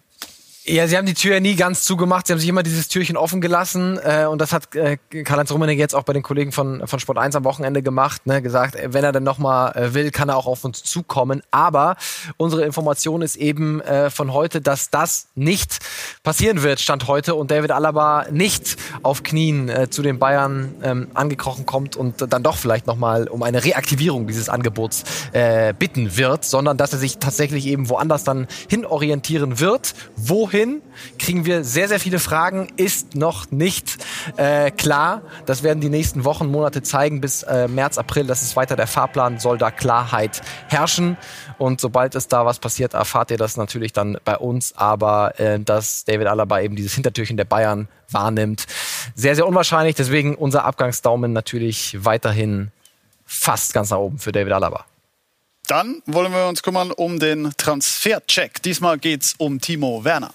ja, 0.70 0.88
sie 0.88 0.98
haben 0.98 1.06
die 1.06 1.16
Tür 1.16 1.36
ja 1.36 1.40
nie 1.40 1.56
ganz 1.56 1.84
zugemacht. 1.84 2.28
Sie 2.28 2.34
haben 2.34 2.40
sich 2.40 2.48
immer 2.48 2.62
dieses 2.62 2.88
Türchen 2.88 3.18
offen 3.18 3.42
gelassen. 3.42 4.00
Äh, 4.04 4.26
und 4.26 4.40
das 4.40 4.54
hat 4.54 4.76
äh, 4.76 4.98
Karl-Heinz 5.24 5.52
Rummenigge 5.52 5.82
jetzt 5.82 5.96
auch 5.96 6.04
bei 6.04 6.14
den 6.14 6.22
Kollegen 6.22 6.52
von, 6.52 6.86
von 6.88 7.00
Sport 7.00 7.18
1 7.18 7.36
am 7.36 7.44
Wochenende 7.44 7.82
gemacht. 7.82 8.28
Ne? 8.28 8.42
Gesagt, 8.42 8.76
äh, 8.76 8.94
wenn 8.94 9.04
er 9.04 9.12
dann 9.12 9.24
nochmal 9.24 9.76
äh, 9.76 9.94
will, 9.94 10.12
kann 10.12 10.30
er 10.30 10.38
auch 10.38 10.46
auf 10.46 10.64
uns 10.64 10.84
zukommen. 10.84 11.42
Aber 11.50 11.96
unsere 12.38 12.64
Information 12.66 13.22
ist 13.24 13.36
eben 13.36 13.82
äh, 13.82 14.12
von 14.12 14.32
heute, 14.32 14.62
dass 14.62 14.92
das 14.92 15.30
nicht 15.34 15.80
passieren 16.22 16.62
wird, 16.62 16.80
Stand 16.80 17.08
heute. 17.08 17.34
Und 17.34 17.50
David 17.50 17.72
Alaba 17.72 18.28
nicht 18.32 18.78
auf 19.02 19.24
Knien 19.24 19.70
äh, 19.70 19.90
zu 19.90 20.04
den 20.04 20.20
Bayern 20.20 20.76
ähm, 20.84 21.08
angekrochen 21.16 21.66
kommt 21.66 21.96
und 21.96 22.32
dann 22.32 22.44
doch 22.44 22.58
vielleicht 22.58 22.86
nochmal 22.86 23.28
um 23.28 23.42
eine 23.42 23.64
Reaktivierung 23.64 24.28
dieses 24.28 24.50
Angebots 24.50 25.04
äh, 25.32 25.74
bitten 25.74 26.16
wird, 26.16 26.46
sondern 26.46 26.78
dass 26.78 26.94
er 26.94 27.00
sich 27.00 27.18
tatsächlich 27.18 27.66
eben 27.66 27.90
woanders 27.90 28.24
dann 28.24 28.48
hin 28.68 28.86
wird. 28.90 29.96
Wohin? 30.16 30.59
Hin? 30.60 30.82
Kriegen 31.18 31.46
wir 31.46 31.64
sehr, 31.64 31.88
sehr 31.88 32.00
viele 32.00 32.20
Fragen, 32.20 32.68
ist 32.76 33.16
noch 33.16 33.52
nicht 33.52 33.98
äh, 34.38 34.72
klar. 34.72 35.22
Das 35.46 35.64
werden 35.64 35.80
die 35.80 35.90
nächsten 35.90 36.26
Wochen, 36.26 36.48
Monate 36.48 36.84
zeigen. 36.84 37.22
Bis 37.22 37.44
äh, 37.44 37.68
März, 37.68 37.98
April, 37.98 38.28
das 38.28 38.42
ist 38.42 38.56
weiter 38.56 38.76
der 38.76 38.88
Fahrplan, 38.88 39.40
soll 39.40 39.58
da 39.58 39.72
Klarheit 39.72 40.42
herrschen. 40.68 41.18
Und 41.58 41.82
sobald 41.82 42.16
es 42.16 42.28
da 42.28 42.46
was 42.46 42.60
passiert, 42.60 42.94
erfahrt 42.94 43.32
ihr 43.32 43.38
das 43.38 43.58
natürlich 43.58 43.94
dann 43.94 44.18
bei 44.26 44.38
uns. 44.38 44.76
Aber 44.76 45.40
äh, 45.40 45.60
dass 45.60 46.06
David 46.06 46.28
Alaba 46.28 46.60
eben 46.60 46.76
dieses 46.76 46.94
Hintertürchen 46.94 47.38
der 47.38 47.46
Bayern 47.46 47.88
wahrnimmt, 48.10 48.66
sehr, 49.16 49.36
sehr 49.36 49.48
unwahrscheinlich. 49.48 49.96
Deswegen 49.96 50.36
unser 50.36 50.66
Abgangsdaumen 50.66 51.34
natürlich 51.34 51.98
weiterhin 52.04 52.72
fast 53.26 53.74
ganz 53.74 53.92
nach 53.92 53.98
oben 53.98 54.20
für 54.20 54.32
David 54.32 54.54
Alaba. 54.54 54.86
Dann 55.70 56.02
wollen 56.08 56.34
wir 56.34 56.48
uns 56.48 56.64
kümmern 56.64 56.92
um 56.92 57.20
den 57.20 57.52
Transfercheck. 57.56 58.60
Diesmal 58.64 58.98
geht 58.98 59.22
es 59.22 59.36
um 59.38 59.62
Timo 59.62 60.04
Werner. 60.04 60.34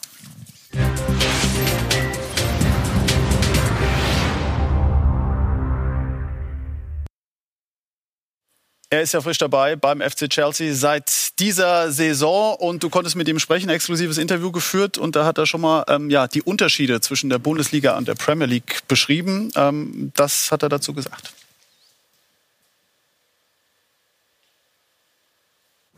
Er 8.91 9.03
ist 9.03 9.13
ja 9.13 9.21
frisch 9.21 9.39
dabei 9.39 9.75
beim 9.75 10.01
FC 10.01 10.31
Chelsea 10.31 10.73
seit 10.73 11.41
dieser 11.41 11.91
Saison 11.91 12.55
und 12.55 12.85
du 12.85 12.89
konntest 12.89 13.17
mit 13.17 13.27
ihm 13.27 13.41
sprechen, 13.41 13.69
exklusives 13.71 14.19
Interview 14.19 14.53
geführt 14.53 14.99
und 14.99 15.17
da 15.17 15.25
hat 15.25 15.39
er 15.39 15.47
schon 15.47 15.63
mal 15.63 15.85
ähm, 15.89 16.11
ja, 16.11 16.29
die 16.29 16.43
Unterschiede 16.43 17.01
zwischen 17.01 17.29
der 17.29 17.41
Bundesliga 17.41 17.97
und 17.97 18.07
der 18.07 18.15
Premier 18.15 18.47
League 18.47 18.83
beschrieben. 18.87 19.51
Ähm, 19.57 20.13
das 20.15 20.53
hat 20.53 20.63
er 20.63 20.69
dazu 20.69 20.95
gesagt. 20.95 21.35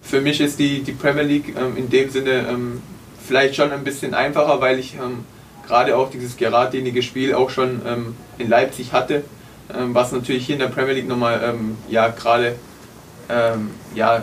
Für 0.08 0.20
mich 0.20 0.40
ist 0.40 0.58
die, 0.58 0.82
die 0.82 0.92
Premier 0.92 1.24
League 1.24 1.54
ähm, 1.58 1.76
in 1.76 1.90
dem 1.90 2.10
Sinne 2.10 2.46
ähm, 2.48 2.80
vielleicht 3.26 3.56
schon 3.56 3.72
ein 3.72 3.82
bisschen 3.82 4.14
einfacher, 4.14 4.60
weil 4.60 4.78
ich 4.78 4.94
ähm, 4.94 5.24
gerade 5.66 5.96
auch 5.96 6.10
dieses 6.10 6.36
geradlinige 6.36 7.02
Spiel 7.02 7.34
auch 7.34 7.50
schon 7.50 7.80
ähm, 7.84 8.14
in 8.38 8.48
Leipzig 8.48 8.92
hatte, 8.92 9.24
ähm, 9.76 9.94
was 9.94 10.12
natürlich 10.12 10.46
hier 10.46 10.54
in 10.54 10.60
der 10.60 10.68
Premier 10.68 10.94
League 10.94 11.08
nochmal 11.08 11.40
ähm, 11.42 11.76
ja, 11.88 12.08
gerade 12.08 12.56
ja, 13.96 14.22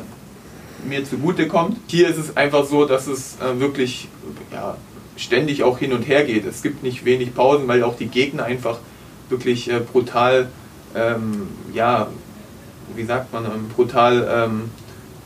mir 0.87 1.03
zugute 1.03 1.49
kommt. 1.49 1.77
Hier 1.87 2.07
ist 2.07 2.17
es 2.17 2.37
einfach 2.37 2.63
so, 2.63 2.85
dass 2.85 3.07
es 3.07 3.35
äh, 3.41 3.59
wirklich 3.59 4.07
ja, 4.49 4.77
ständig 5.17 5.61
auch 5.61 5.77
hin 5.77 5.91
und 5.91 6.03
her 6.03 6.23
geht. 6.23 6.45
Es 6.45 6.63
gibt 6.63 6.83
nicht 6.83 7.03
wenig 7.03 7.35
Pausen, 7.35 7.67
weil 7.67 7.83
auch 7.83 7.97
die 7.97 8.07
Gegner 8.07 8.45
einfach 8.45 8.79
wirklich 9.27 9.69
äh, 9.69 9.81
brutal, 9.81 10.47
ja, 11.73 12.07
wie 12.95 13.03
sagt 13.03 13.33
man, 13.33 13.43
brutal 13.75 14.47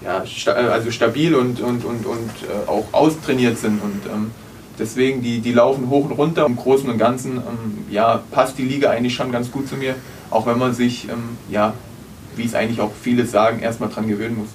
ja, 0.04 0.25
sta 0.25 0.51
äh, 0.51 0.70
also 0.70 0.92
stabil 0.92 1.36
und, 1.36 1.60
und, 1.60 1.86
und, 1.86 2.06
und 2.06 2.30
äh, 2.44 2.70
auch 2.70 2.86
austrainiert 2.92 3.58
sind. 3.58 3.82
Und 3.82 4.06
ähm, 4.12 4.32
deswegen, 4.77 5.22
die, 5.22 5.39
die 5.39 5.54
laufen 5.54 5.89
hoch 5.89 6.06
und 6.06 6.12
runter. 6.12 6.46
Im 6.46 6.56
Großen 6.56 6.89
und 6.89 6.98
Ganzen 6.98 7.38
ähm, 7.38 7.86
ja, 7.89 8.22
passt 8.32 8.58
die 8.58 8.66
Liga 8.66 8.89
eigentlich 8.89 9.16
schon 9.16 9.32
ganz 9.32 9.51
gut 9.51 9.68
zu 9.68 9.75
mir, 9.75 9.96
auch 10.30 10.46
wenn 10.46 10.58
man 10.58 10.74
sich, 10.74 11.10
ähm, 11.10 11.38
ja, 11.50 11.74
wie 12.36 12.46
es 12.46 12.54
eigentlich 12.54 12.80
auch 12.82 12.92
viele 13.01 13.25
sagen, 13.25 13.60
erstmal 13.60 13.89
dran 13.89 14.08
gewöhnen 14.08 14.38
muss. 14.38 14.50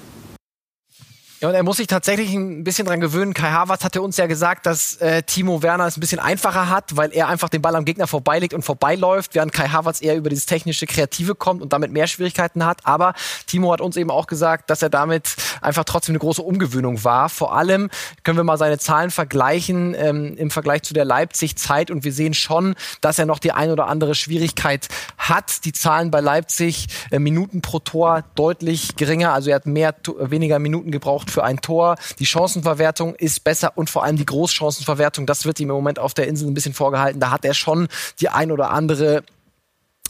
Ja, 1.42 1.48
und 1.48 1.56
er 1.56 1.64
muss 1.64 1.78
sich 1.78 1.88
tatsächlich 1.88 2.32
ein 2.34 2.62
bisschen 2.62 2.86
dran 2.86 3.00
gewöhnen. 3.00 3.34
Kai 3.34 3.50
Havertz 3.50 3.82
hatte 3.82 4.00
uns 4.00 4.16
ja 4.16 4.28
gesagt, 4.28 4.64
dass 4.64 4.98
äh, 4.98 5.24
Timo 5.24 5.60
Werner 5.60 5.88
es 5.88 5.96
ein 5.96 6.00
bisschen 6.00 6.20
einfacher 6.20 6.68
hat, 6.68 6.96
weil 6.96 7.12
er 7.12 7.26
einfach 7.26 7.48
den 7.48 7.60
Ball 7.60 7.74
am 7.74 7.84
Gegner 7.84 8.06
vorbeilegt 8.06 8.54
und 8.54 8.62
vorbeiläuft, 8.62 9.34
während 9.34 9.52
Kai 9.52 9.66
Havertz 9.66 10.00
eher 10.00 10.14
über 10.14 10.30
dieses 10.30 10.46
technische 10.46 10.86
Kreative 10.86 11.34
kommt 11.34 11.60
und 11.60 11.72
damit 11.72 11.90
mehr 11.90 12.06
Schwierigkeiten 12.06 12.64
hat. 12.64 12.86
Aber 12.86 13.14
Timo 13.48 13.72
hat 13.72 13.80
uns 13.80 13.96
eben 13.96 14.12
auch 14.12 14.28
gesagt, 14.28 14.70
dass 14.70 14.82
er 14.82 14.88
damit 14.88 15.34
einfach 15.60 15.82
trotzdem 15.82 16.12
eine 16.12 16.20
große 16.20 16.42
Umgewöhnung 16.42 17.02
war. 17.02 17.28
Vor 17.28 17.56
allem 17.56 17.90
können 18.22 18.36
wir 18.36 18.44
mal 18.44 18.56
seine 18.56 18.78
Zahlen 18.78 19.10
vergleichen 19.10 19.96
ähm, 19.98 20.36
im 20.36 20.52
Vergleich 20.52 20.82
zu 20.82 20.94
der 20.94 21.04
Leipzig-Zeit 21.04 21.90
und 21.90 22.04
wir 22.04 22.12
sehen 22.12 22.34
schon, 22.34 22.76
dass 23.00 23.18
er 23.18 23.26
noch 23.26 23.40
die 23.40 23.50
ein 23.50 23.72
oder 23.72 23.88
andere 23.88 24.14
Schwierigkeit 24.14 24.86
hat. 25.28 25.64
Die 25.64 25.72
Zahlen 25.72 26.10
bei 26.10 26.20
Leipzig, 26.20 26.88
äh, 27.10 27.18
Minuten 27.18 27.62
pro 27.62 27.78
Tor 27.78 28.24
deutlich 28.34 28.96
geringer. 28.96 29.32
Also 29.32 29.50
er 29.50 29.56
hat 29.56 29.66
mehr, 29.66 29.94
weniger 30.18 30.58
Minuten 30.58 30.90
gebraucht 30.90 31.30
für 31.30 31.44
ein 31.44 31.60
Tor. 31.60 31.96
Die 32.18 32.26
Chancenverwertung 32.26 33.14
ist 33.14 33.44
besser 33.44 33.72
und 33.76 33.90
vor 33.90 34.04
allem 34.04 34.16
die 34.16 34.26
Großchancenverwertung, 34.26 35.26
das 35.26 35.44
wird 35.44 35.60
ihm 35.60 35.70
im 35.70 35.76
Moment 35.76 35.98
auf 35.98 36.14
der 36.14 36.26
Insel 36.26 36.48
ein 36.48 36.54
bisschen 36.54 36.74
vorgehalten. 36.74 37.20
Da 37.20 37.30
hat 37.30 37.44
er 37.44 37.54
schon 37.54 37.88
die 38.20 38.28
ein 38.28 38.52
oder 38.52 38.70
andere 38.70 39.22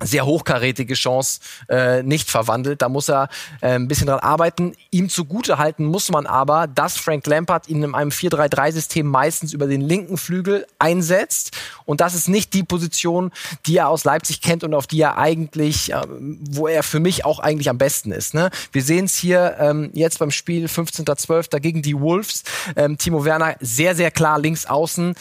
sehr 0.01 0.27
hochkarätige 0.27 0.95
Chance 0.95 1.41
äh, 1.69 2.03
nicht 2.03 2.31
verwandelt. 2.31 2.83
Da 2.83 2.89
muss 2.89 3.09
er 3.09 3.29
äh, 3.61 3.75
ein 3.75 3.89
bisschen 3.89 4.07
dran 4.07 4.21
arbeiten. 4.21 4.75
Ihm 4.91 5.09
zugute 5.09 5.59
halten 5.59 5.85
muss 5.85 6.11
man 6.11 6.27
aber, 6.27 6.67
dass 6.67 6.97
Frank 6.97 7.27
Lampard 7.27 7.69
ihn 7.69 7.83
in 7.83 7.95
einem 7.95 8.11
4-3-3-System 8.11 9.07
meistens 9.07 9.53
über 9.53 9.67
den 9.67 9.81
linken 9.81 10.17
Flügel 10.17 10.67
einsetzt. 10.79 11.53
Und 11.85 12.01
das 12.01 12.15
ist 12.15 12.29
nicht 12.29 12.55
die 12.55 12.63
Position, 12.63 13.33
die 13.67 13.77
er 13.77 13.89
aus 13.89 14.05
Leipzig 14.05 14.41
kennt 14.41 14.65
und 14.65 14.75
auf 14.75 14.87
die 14.87 15.01
er 15.01 15.19
eigentlich, 15.19 15.93
äh, 15.93 16.01
wo 16.09 16.67
er 16.67 16.83
für 16.83 17.01
mich 17.01 17.25
auch 17.25 17.39
eigentlich 17.39 17.69
am 17.69 17.79
besten 17.79 18.13
ist. 18.13 18.35
Ne? 18.35 18.51
Wir 18.73 18.83
sehen 18.83 19.05
es 19.05 19.17
hier 19.17 19.57
ähm, 19.59 19.91
jetzt 19.93 20.19
beim 20.19 20.31
Spiel 20.31 20.67
15.12. 20.67 21.61
gegen 21.61 21.83
die 21.83 21.99
Wolves. 21.99 22.45
Ähm, 22.77 22.99
Timo 22.99 23.25
Werner 23.25 23.57
sehr, 23.61 23.95
sehr 23.95 24.11
klar 24.11 24.39
links 24.39 24.67
außen, 24.67 25.15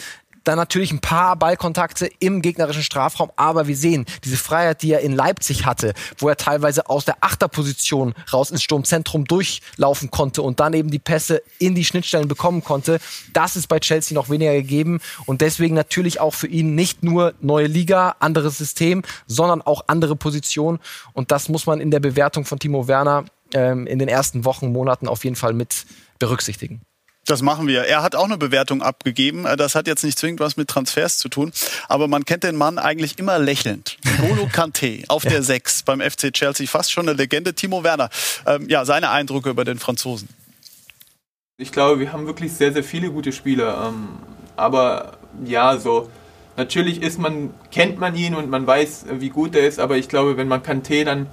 dann 0.44 0.56
natürlich 0.56 0.92
ein 0.92 1.00
paar 1.00 1.36
Ballkontakte 1.36 2.10
im 2.18 2.42
gegnerischen 2.42 2.82
Strafraum, 2.82 3.30
aber 3.36 3.68
wir 3.68 3.76
sehen 3.76 4.06
diese 4.24 4.36
Freiheit, 4.36 4.82
die 4.82 4.92
er 4.92 5.00
in 5.00 5.12
Leipzig 5.12 5.66
hatte, 5.66 5.94
wo 6.18 6.28
er 6.28 6.36
teilweise 6.36 6.88
aus 6.88 7.04
der 7.04 7.16
Achterposition 7.20 8.14
raus 8.32 8.50
ins 8.50 8.62
Sturmzentrum 8.62 9.24
durchlaufen 9.24 10.10
konnte 10.10 10.42
und 10.42 10.60
dann 10.60 10.74
eben 10.74 10.90
die 10.90 10.98
Pässe 10.98 11.42
in 11.58 11.74
die 11.74 11.84
Schnittstellen 11.84 12.28
bekommen 12.28 12.64
konnte. 12.64 12.98
Das 13.32 13.56
ist 13.56 13.68
bei 13.68 13.78
Chelsea 13.78 14.14
noch 14.14 14.30
weniger 14.30 14.52
gegeben 14.54 15.00
und 15.26 15.40
deswegen 15.40 15.74
natürlich 15.74 16.20
auch 16.20 16.34
für 16.34 16.48
ihn 16.48 16.74
nicht 16.74 17.02
nur 17.02 17.34
neue 17.40 17.66
Liga, 17.66 18.16
anderes 18.20 18.58
System, 18.58 19.02
sondern 19.26 19.62
auch 19.62 19.84
andere 19.86 20.16
Positionen 20.16 20.78
und 21.12 21.30
das 21.30 21.48
muss 21.48 21.66
man 21.66 21.80
in 21.80 21.90
der 21.90 22.00
Bewertung 22.00 22.44
von 22.44 22.58
Timo 22.58 22.88
Werner 22.88 23.24
ähm, 23.54 23.86
in 23.86 23.98
den 23.98 24.08
ersten 24.08 24.44
Wochen, 24.44 24.72
Monaten 24.72 25.08
auf 25.08 25.24
jeden 25.24 25.36
Fall 25.36 25.52
mit 25.52 25.86
berücksichtigen. 26.18 26.82
Das 27.26 27.40
machen 27.40 27.68
wir. 27.68 27.84
Er 27.84 28.02
hat 28.02 28.16
auch 28.16 28.24
eine 28.24 28.36
Bewertung 28.36 28.82
abgegeben. 28.82 29.46
Äh, 29.46 29.56
das 29.56 29.74
hat 29.74 29.86
jetzt 29.86 30.02
nicht 30.02 30.18
zwingend 30.18 30.40
was 30.40 30.56
mit 30.56 30.68
Transfers 30.68 31.18
zu 31.18 31.28
tun, 31.28 31.52
aber 31.88 32.08
man 32.08 32.24
kennt 32.24 32.42
den 32.42 32.56
Mann 32.56 32.78
eigentlich 32.78 33.18
immer 33.18 33.38
lächelnd. 33.38 33.96
Golo 34.20 34.46
Kanté 34.52 35.04
auf 35.08 35.22
der 35.22 35.42
6 35.42 35.84
beim 35.84 36.00
FC 36.00 36.32
Chelsea, 36.32 36.66
fast 36.66 36.90
schon 36.90 37.08
eine 37.08 37.16
Legende. 37.16 37.54
Timo 37.54 37.84
Werner, 37.84 38.10
ähm, 38.46 38.68
ja, 38.68 38.84
seine 38.84 39.10
Eindrücke 39.10 39.50
über 39.50 39.64
den 39.64 39.78
Franzosen. 39.78 40.28
Ich 41.58 41.70
glaube, 41.70 42.00
wir 42.00 42.12
haben 42.12 42.26
wirklich 42.26 42.52
sehr, 42.52 42.72
sehr 42.72 42.82
viele 42.82 43.10
gute 43.10 43.30
Spieler. 43.30 43.88
Ähm, 43.88 44.08
aber 44.56 45.18
ja, 45.44 45.78
so 45.78 46.10
natürlich 46.56 47.02
ist 47.02 47.20
man, 47.20 47.54
kennt 47.70 47.98
man 47.98 48.16
ihn 48.16 48.34
und 48.34 48.50
man 48.50 48.66
weiß, 48.66 49.06
wie 49.12 49.28
gut 49.30 49.54
er 49.54 49.66
ist, 49.66 49.78
aber 49.78 49.96
ich 49.96 50.08
glaube, 50.08 50.36
wenn 50.36 50.48
man 50.48 50.62
Kanté 50.62 51.04
dann 51.04 51.28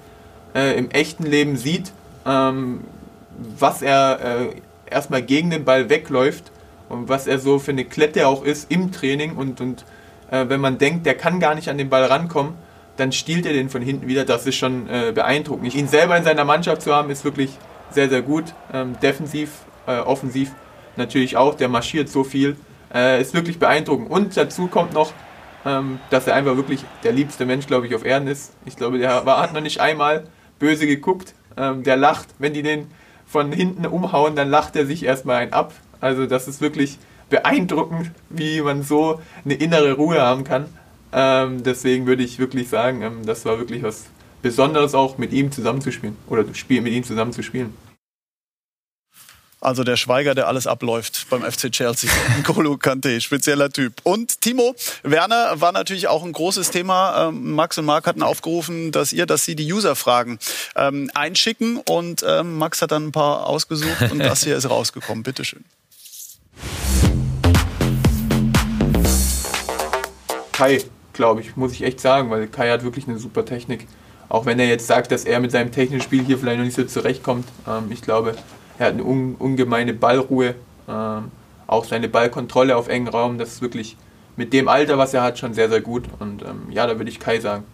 äh, 0.53 0.77
im 0.77 0.91
echten 0.91 1.25
Leben 1.25 1.57
sieht, 1.57 1.91
ähm, 2.25 2.81
was 3.57 3.81
er 3.81 4.19
äh, 4.21 4.55
erstmal 4.91 5.21
gegen 5.21 5.49
den 5.49 5.65
Ball 5.65 5.89
wegläuft 5.89 6.51
und 6.89 7.09
was 7.09 7.27
er 7.27 7.39
so 7.39 7.59
für 7.59 7.71
eine 7.71 7.85
Klette 7.85 8.27
auch 8.27 8.43
ist 8.43 8.71
im 8.71 8.91
Training 8.91 9.35
und, 9.35 9.61
und 9.61 9.85
äh, 10.31 10.45
wenn 10.47 10.59
man 10.59 10.77
denkt, 10.77 11.05
der 11.05 11.15
kann 11.15 11.39
gar 11.39 11.55
nicht 11.55 11.69
an 11.69 11.77
den 11.77 11.89
Ball 11.89 12.05
rankommen, 12.05 12.53
dann 12.97 13.11
stiehlt 13.11 13.45
er 13.45 13.53
den 13.53 13.69
von 13.69 13.81
hinten 13.81 14.07
wieder. 14.07 14.25
Das 14.25 14.45
ist 14.45 14.55
schon 14.55 14.89
äh, 14.89 15.11
beeindruckend. 15.13 15.73
Ihn 15.73 15.87
selber 15.87 16.17
in 16.17 16.23
seiner 16.23 16.43
Mannschaft 16.43 16.81
zu 16.81 16.93
haben, 16.93 17.09
ist 17.09 17.23
wirklich 17.23 17.51
sehr, 17.91 18.09
sehr 18.09 18.21
gut. 18.21 18.53
Ähm, 18.73 18.99
defensiv, 19.01 19.51
äh, 19.87 19.99
offensiv 19.99 20.51
natürlich 20.97 21.37
auch. 21.37 21.55
Der 21.55 21.69
marschiert 21.69 22.09
so 22.09 22.23
viel. 22.23 22.57
Äh, 22.93 23.21
ist 23.21 23.33
wirklich 23.33 23.59
beeindruckend. 23.59 24.09
Und 24.09 24.35
dazu 24.35 24.67
kommt 24.67 24.93
noch, 24.93 25.13
ähm, 25.65 25.99
dass 26.09 26.27
er 26.27 26.35
einfach 26.35 26.55
wirklich 26.55 26.83
der 27.03 27.11
liebste 27.11 27.45
Mensch, 27.45 27.67
glaube 27.67 27.87
ich, 27.87 27.95
auf 27.95 28.03
Erden 28.03 28.27
ist. 28.27 28.53
Ich 28.65 28.75
glaube, 28.75 28.97
der 28.97 29.25
war, 29.25 29.41
hat 29.41 29.53
noch 29.53 29.61
nicht 29.61 29.79
einmal 29.79 30.25
böse 30.57 30.87
geguckt. 30.87 31.33
Ähm, 31.57 31.83
der 31.83 31.97
lacht, 31.97 32.27
wenn 32.39 32.53
die 32.53 32.63
den 32.63 32.87
von 33.29 33.51
hinten 33.51 33.85
umhauen, 33.85 34.35
dann 34.35 34.49
lacht 34.49 34.75
er 34.75 34.85
sich 34.85 35.03
erstmal 35.03 35.37
ein 35.37 35.53
ab. 35.53 35.73
Also 36.01 36.25
das 36.25 36.47
ist 36.47 36.61
wirklich 36.61 36.97
beeindruckend, 37.29 38.11
wie 38.29 38.61
man 38.61 38.83
so 38.83 39.21
eine 39.45 39.53
innere 39.53 39.93
Ruhe 39.93 40.21
haben 40.21 40.43
kann. 40.43 40.65
Ähm, 41.11 41.63
deswegen 41.63 42.05
würde 42.05 42.23
ich 42.23 42.39
wirklich 42.39 42.69
sagen, 42.69 43.01
ähm, 43.01 43.25
das 43.25 43.45
war 43.45 43.57
wirklich 43.59 43.83
was 43.83 44.05
Besonderes 44.41 44.95
auch 44.95 45.17
mit 45.17 45.33
ihm 45.33 45.51
zusammenzuspielen 45.51 46.15
oder 46.27 46.43
mit 46.43 46.71
ihm 46.71 47.03
zusammenzuspielen. 47.03 47.73
Also 49.61 49.83
der 49.83 49.97
Schweiger, 49.97 50.35
der 50.35 50.47
alles 50.47 50.67
abläuft 50.67 51.27
beim 51.29 51.41
FC 51.41 51.69
Chelsea. 51.69 52.09
N'Golo 52.43 52.77
Kante, 52.77 53.19
spezieller 53.19 53.69
Typ. 53.69 53.93
Und 54.03 54.39
Timo 54.39 54.73
Werner 55.03 55.59
war 55.59 55.73
natürlich 55.73 56.07
auch 56.07 56.23
ein 56.23 56.31
großes 56.31 56.71
Thema. 56.71 57.27
Ähm, 57.27 57.51
Max 57.51 57.77
und 57.77 57.83
Marc 57.83 58.07
hatten 58.07 58.23
aufgerufen, 58.23 58.93
dass 58.93 59.11
ihr, 59.11 59.25
dass 59.25 59.43
sie 59.43 59.57
die 59.57 59.71
User-Fragen 59.71 60.39
ähm, 60.77 61.11
einschicken. 61.13 61.81
Und 61.89 62.23
ähm, 62.25 62.57
Max 62.57 62.81
hat 62.81 62.91
dann 62.91 63.07
ein 63.07 63.11
paar 63.11 63.47
ausgesucht 63.47 64.11
und 64.11 64.19
das 64.19 64.45
hier 64.45 64.55
ist 64.55 64.69
rausgekommen. 64.69 65.23
Bitteschön. 65.23 65.65
Kai, 70.53 70.81
glaube 71.11 71.41
ich, 71.41 71.57
muss 71.57 71.73
ich 71.73 71.81
echt 71.83 71.99
sagen, 71.99 72.29
weil 72.29 72.47
Kai 72.47 72.69
hat 72.69 72.83
wirklich 72.83 73.09
eine 73.09 73.19
super 73.19 73.43
Technik. 73.43 73.87
Auch 74.29 74.45
wenn 74.45 74.57
er 74.59 74.67
jetzt 74.67 74.87
sagt, 74.87 75.11
dass 75.11 75.25
er 75.25 75.41
mit 75.41 75.51
seinem 75.51 75.73
technischen 75.73 76.03
Spiel 76.03 76.23
hier 76.23 76.37
vielleicht 76.37 76.59
noch 76.59 76.65
nicht 76.65 76.75
so 76.75 76.85
zurechtkommt. 76.85 77.45
Ähm, 77.67 77.91
ich 77.91 78.01
glaube, 78.01 78.35
er 78.79 78.87
hat 78.87 78.93
eine 78.93 79.03
un, 79.03 79.35
ungemeine 79.37 79.93
Ballruhe. 79.93 80.55
Ähm, 80.87 81.31
auch 81.67 81.83
seine 81.83 82.07
Ballkontrolle 82.07 82.75
auf 82.75 82.87
engen 82.87 83.09
Raum, 83.09 83.37
das 83.37 83.49
ist 83.49 83.61
wirklich 83.61 83.95
mit 84.37 84.53
dem 84.53 84.67
Alter, 84.67 84.97
was 84.97 85.13
er 85.13 85.21
hat, 85.21 85.37
schon 85.37 85.53
sehr, 85.53 85.69
sehr 85.69 85.81
gut. 85.81 86.05
Und 86.19 86.41
ähm, 86.41 86.67
ja, 86.71 86.87
da 86.87 86.97
würde 86.97 87.11
ich 87.11 87.19
Kai 87.19 87.39
sagen. 87.39 87.65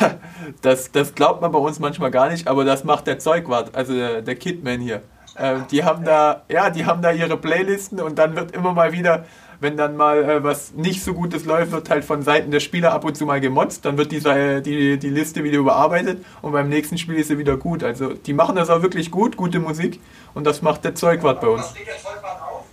das, 0.62 0.92
das 0.92 1.14
glaubt 1.14 1.42
man 1.42 1.50
bei 1.50 1.58
uns 1.58 1.80
manchmal 1.80 2.12
gar 2.12 2.30
nicht, 2.30 2.46
aber 2.46 2.64
das 2.64 2.84
macht 2.84 3.08
der 3.08 3.18
Zeugwart, 3.18 3.74
also 3.74 3.92
der, 3.92 4.22
der 4.22 4.36
Kidman 4.36 4.80
hier. 4.80 5.02
Ähm, 5.36 5.64
die 5.70 5.82
haben 5.84 6.04
da, 6.04 6.42
ja, 6.48 6.70
die 6.70 6.86
haben 6.86 7.02
da 7.02 7.10
ihre 7.10 7.36
Playlisten 7.36 8.00
und 8.00 8.16
dann 8.18 8.36
wird 8.36 8.52
immer 8.52 8.72
mal 8.72 8.92
wieder, 8.92 9.24
wenn 9.60 9.76
dann 9.76 9.96
mal 9.96 10.22
äh, 10.22 10.44
was 10.44 10.72
nicht 10.74 11.02
so 11.02 11.14
Gutes 11.14 11.44
läuft, 11.44 11.72
wird 11.72 11.90
halt 11.90 12.04
von 12.04 12.22
Seiten 12.22 12.50
der 12.50 12.60
Spieler 12.60 12.92
ab 12.92 13.04
und 13.04 13.16
zu 13.16 13.26
mal 13.26 13.40
gemotzt, 13.40 13.84
dann 13.84 13.98
wird 13.98 14.12
diese, 14.12 14.30
äh, 14.30 14.60
die, 14.60 14.98
die 14.98 15.10
Liste 15.10 15.42
wieder 15.42 15.58
überarbeitet 15.58 16.24
und 16.42 16.52
beim 16.52 16.68
nächsten 16.68 16.96
Spiel 16.98 17.16
ist 17.16 17.28
sie 17.28 17.38
wieder 17.38 17.56
gut. 17.56 17.82
Also 17.82 18.14
die 18.14 18.32
machen 18.32 18.56
das 18.56 18.70
auch 18.70 18.82
wirklich 18.82 19.10
gut, 19.10 19.36
gute 19.36 19.58
Musik 19.58 20.00
und 20.34 20.46
das 20.46 20.62
macht 20.62 20.84
der 20.84 20.94
Zeugwart 20.94 21.40
bei 21.40 21.48
uns. 21.48 21.62
Was 21.62 21.74
der 21.74 21.84
Zeugwart 21.96 22.42
auf? 22.42 22.64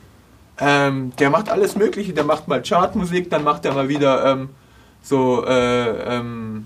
Ähm, 0.59 1.11
der 1.19 1.29
macht 1.29 1.49
alles 1.49 1.75
Mögliche, 1.75 2.13
der 2.13 2.23
macht 2.23 2.47
mal 2.47 2.61
Chartmusik, 2.61 3.29
dann 3.29 3.43
macht 3.43 3.65
er 3.65 3.73
mal 3.73 3.89
wieder 3.89 4.25
ähm, 4.25 4.49
so 5.01 5.45
äh, 5.45 6.17
ähm, 6.17 6.65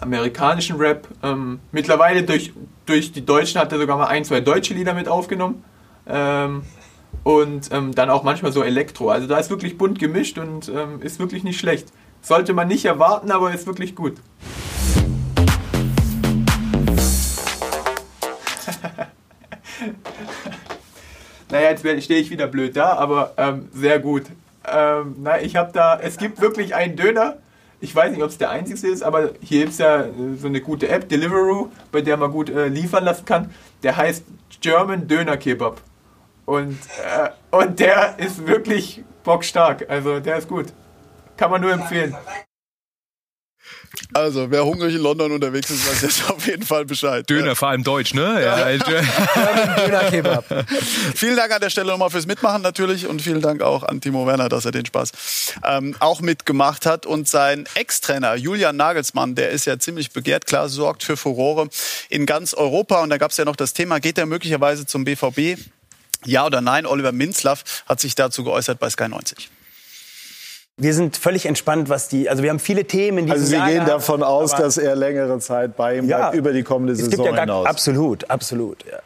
amerikanischen 0.00 0.76
Rap. 0.76 1.08
Ähm, 1.22 1.60
mittlerweile 1.72 2.22
durch, 2.22 2.52
durch 2.86 3.12
die 3.12 3.24
Deutschen 3.24 3.60
hat 3.60 3.72
er 3.72 3.78
sogar 3.78 3.96
mal 3.96 4.06
ein, 4.06 4.24
zwei 4.24 4.40
deutsche 4.40 4.74
Lieder 4.74 4.94
mit 4.94 5.08
aufgenommen. 5.08 5.64
Ähm, 6.06 6.62
und 7.24 7.70
ähm, 7.72 7.94
dann 7.94 8.10
auch 8.10 8.22
manchmal 8.22 8.52
so 8.52 8.62
Elektro. 8.62 9.10
Also 9.10 9.26
da 9.26 9.38
ist 9.38 9.50
wirklich 9.50 9.78
bunt 9.78 9.98
gemischt 9.98 10.38
und 10.38 10.68
ähm, 10.68 11.02
ist 11.02 11.18
wirklich 11.18 11.44
nicht 11.44 11.58
schlecht. 11.58 11.88
Sollte 12.20 12.54
man 12.54 12.68
nicht 12.68 12.84
erwarten, 12.84 13.30
aber 13.30 13.52
ist 13.52 13.66
wirklich 13.66 13.94
gut. 13.94 14.16
naja, 21.50 21.70
jetzt 21.70 22.04
stehe 22.04 22.20
ich 22.20 22.30
wieder 22.30 22.46
blöd 22.46 22.76
da, 22.76 22.92
aber 22.94 23.32
ähm, 23.36 23.68
sehr 23.72 23.98
gut. 23.98 24.24
Ähm, 24.70 25.16
na, 25.18 25.40
ich 25.40 25.56
habe 25.56 25.72
da, 25.72 25.98
es 26.00 26.18
gibt 26.18 26.40
wirklich 26.40 26.74
einen 26.74 26.96
Döner, 26.96 27.38
ich 27.80 27.94
weiß 27.94 28.10
nicht, 28.10 28.22
ob 28.22 28.30
es 28.30 28.38
der 28.38 28.50
einzige 28.50 28.88
ist, 28.88 29.02
aber 29.02 29.30
hier 29.40 29.60
gibt 29.60 29.72
es 29.72 29.78
ja 29.78 30.02
äh, 30.02 30.10
so 30.36 30.48
eine 30.48 30.60
gute 30.60 30.88
App, 30.88 31.08
Deliveroo, 31.08 31.68
bei 31.92 32.00
der 32.00 32.16
man 32.16 32.32
gut 32.32 32.50
äh, 32.50 32.68
liefern 32.68 33.04
lassen 33.04 33.24
kann. 33.24 33.50
Der 33.82 33.96
heißt 33.96 34.24
German 34.60 35.06
Döner 35.06 35.36
Kebab. 35.36 35.80
Und, 36.48 36.78
äh, 37.04 37.28
und 37.50 37.78
der 37.78 38.18
ist 38.18 38.46
wirklich 38.46 39.04
bockstark. 39.22 39.84
Also 39.90 40.18
der 40.18 40.38
ist 40.38 40.48
gut. 40.48 40.72
Kann 41.36 41.50
man 41.50 41.60
nur 41.60 41.72
empfehlen. 41.72 42.16
Also, 44.14 44.50
wer 44.50 44.64
hungrig 44.64 44.94
in 44.94 45.02
London 45.02 45.32
unterwegs 45.32 45.68
ist, 45.68 45.86
weiß 45.86 46.00
jetzt 46.00 46.30
auf 46.30 46.46
jeden 46.46 46.62
Fall 46.62 46.86
Bescheid. 46.86 47.28
Döner, 47.28 47.54
vor 47.54 47.68
allem 47.68 47.84
Deutsch, 47.84 48.14
ne? 48.14 48.42
Ja. 48.42 48.70
ja. 48.70 48.78
Döner-Kebab. 48.78 50.44
vielen 51.14 51.36
Dank 51.36 51.52
an 51.52 51.60
der 51.60 51.68
Stelle 51.68 51.88
nochmal 51.88 52.08
fürs 52.08 52.26
Mitmachen 52.26 52.62
natürlich 52.62 53.06
und 53.06 53.20
vielen 53.20 53.42
Dank 53.42 53.60
auch 53.60 53.82
an 53.82 54.00
Timo 54.00 54.26
Werner, 54.26 54.48
dass 54.48 54.64
er 54.64 54.70
den 54.70 54.86
Spaß 54.86 55.52
ähm, 55.66 55.96
auch 56.00 56.22
mitgemacht 56.22 56.86
hat. 56.86 57.04
Und 57.04 57.28
sein 57.28 57.66
Ex-Trainer 57.74 58.36
Julian 58.36 58.76
Nagelsmann, 58.76 59.34
der 59.34 59.50
ist 59.50 59.66
ja 59.66 59.78
ziemlich 59.78 60.12
begehrt, 60.12 60.46
klar, 60.46 60.70
sorgt 60.70 61.02
für 61.02 61.18
Furore 61.18 61.68
in 62.08 62.24
ganz 62.24 62.54
Europa. 62.54 63.02
Und 63.02 63.10
da 63.10 63.18
gab 63.18 63.32
es 63.32 63.36
ja 63.36 63.44
noch 63.44 63.56
das 63.56 63.74
Thema, 63.74 64.00
geht 64.00 64.16
er 64.16 64.24
möglicherweise 64.24 64.86
zum 64.86 65.04
BVB? 65.04 65.58
Ja 66.24 66.46
oder 66.46 66.60
nein? 66.60 66.86
Oliver 66.86 67.12
Minzlaff 67.12 67.84
hat 67.86 68.00
sich 68.00 68.14
dazu 68.14 68.44
geäußert 68.44 68.78
bei 68.78 68.90
Sky 68.90 69.08
90. 69.08 69.50
Wir 70.80 70.94
sind 70.94 71.16
völlig 71.16 71.46
entspannt, 71.46 71.88
was 71.88 72.08
die, 72.08 72.30
also 72.30 72.42
wir 72.44 72.50
haben 72.50 72.60
viele 72.60 72.84
Themen 72.84 73.18
in 73.18 73.26
diesem 73.26 73.36
Also 73.40 73.46
Sie 73.46 73.56
Jahr 73.56 73.66
gehen 73.66 73.74
gehabt, 73.84 73.90
davon 73.90 74.22
aus, 74.22 74.54
dass 74.54 74.78
er 74.78 74.94
längere 74.94 75.40
Zeit 75.40 75.76
bei 75.76 75.96
ihm 75.98 76.08
Ja. 76.08 76.18
bleibt, 76.18 76.34
über 76.36 76.52
die 76.52 76.62
kommende 76.62 76.92
es 76.92 77.00
Saison 77.00 77.10
gibt 77.10 77.24
ja 77.24 77.32
gar, 77.32 77.40
hinaus. 77.40 77.66
Absolut, 77.66 78.30
absolut. 78.30 78.84
Ja. 78.88 79.00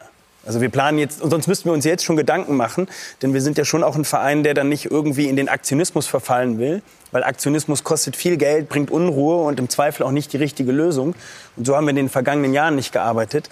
Also 0.45 0.61
wir 0.61 0.69
planen 0.69 0.99
jetzt, 0.99 1.21
und 1.21 1.31
sonst 1.31 1.47
müssten 1.47 1.69
wir 1.69 1.73
uns 1.73 1.85
jetzt 1.85 2.03
schon 2.03 2.15
Gedanken 2.17 2.57
machen, 2.57 2.87
denn 3.21 3.33
wir 3.33 3.41
sind 3.41 3.57
ja 3.57 3.65
schon 3.65 3.81
auch 3.83 3.95
ein 3.95 4.05
Verein, 4.05 4.43
der 4.43 4.53
dann 4.53 4.69
nicht 4.69 4.91
irgendwie 4.91 5.29
in 5.29 5.35
den 5.35 5.47
Aktionismus 5.49 6.05
verfallen 6.05 6.59
will, 6.59 6.81
weil 7.11 7.23
Aktionismus 7.23 7.83
kostet 7.83 8.15
viel 8.15 8.37
Geld, 8.37 8.67
bringt 8.69 8.91
Unruhe 8.91 9.37
und 9.43 9.57
im 9.57 9.69
Zweifel 9.69 10.03
auch 10.03 10.11
nicht 10.11 10.33
die 10.33 10.37
richtige 10.37 10.71
Lösung. 10.73 11.15
Und 11.55 11.65
so 11.65 11.75
haben 11.75 11.85
wir 11.85 11.91
in 11.91 11.95
den 11.95 12.09
vergangenen 12.09 12.53
Jahren 12.53 12.75
nicht 12.75 12.91
gearbeitet. 12.91 13.49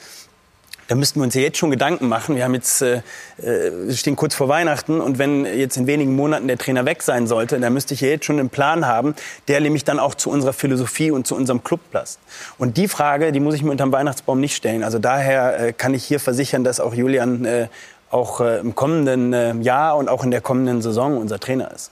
Da 0.91 0.95
müssten 0.95 1.21
wir 1.21 1.23
uns 1.23 1.35
ja 1.35 1.41
jetzt 1.41 1.57
schon 1.57 1.71
Gedanken 1.71 2.09
machen. 2.09 2.35
Wir 2.35 2.43
haben 2.43 2.53
jetzt, 2.53 2.81
äh, 2.81 3.01
äh, 3.41 3.93
stehen 3.93 4.17
kurz 4.17 4.35
vor 4.35 4.49
Weihnachten 4.49 4.99
und 4.99 5.19
wenn 5.19 5.45
jetzt 5.45 5.77
in 5.77 5.87
wenigen 5.87 6.17
Monaten 6.17 6.49
der 6.49 6.57
Trainer 6.57 6.83
weg 6.83 7.01
sein 7.01 7.27
sollte, 7.27 7.57
dann 7.61 7.71
müsste 7.71 7.93
ich 7.93 8.01
ja 8.01 8.09
jetzt 8.09 8.25
schon 8.25 8.37
einen 8.37 8.49
Plan 8.49 8.85
haben, 8.85 9.15
der 9.47 9.61
nämlich 9.61 9.85
dann 9.85 9.99
auch 9.99 10.15
zu 10.15 10.29
unserer 10.29 10.51
Philosophie 10.51 11.09
und 11.09 11.25
zu 11.25 11.33
unserem 11.33 11.63
Club 11.63 11.79
passt. 11.93 12.19
Und 12.57 12.75
die 12.75 12.89
Frage, 12.89 13.31
die 13.31 13.39
muss 13.39 13.55
ich 13.55 13.63
mir 13.63 13.71
unterm 13.71 13.93
Weihnachtsbaum 13.93 14.41
nicht 14.41 14.53
stellen. 14.53 14.83
Also 14.83 14.99
daher 14.99 15.67
äh, 15.67 15.71
kann 15.71 15.93
ich 15.93 16.03
hier 16.03 16.19
versichern, 16.19 16.65
dass 16.65 16.81
auch 16.81 16.93
Julian 16.93 17.45
äh, 17.45 17.67
auch 18.09 18.41
äh, 18.41 18.59
im 18.59 18.75
kommenden 18.75 19.31
äh, 19.31 19.55
Jahr 19.61 19.95
und 19.95 20.09
auch 20.09 20.25
in 20.25 20.31
der 20.31 20.41
kommenden 20.41 20.81
Saison 20.81 21.17
unser 21.17 21.39
Trainer 21.39 21.71
ist. 21.71 21.91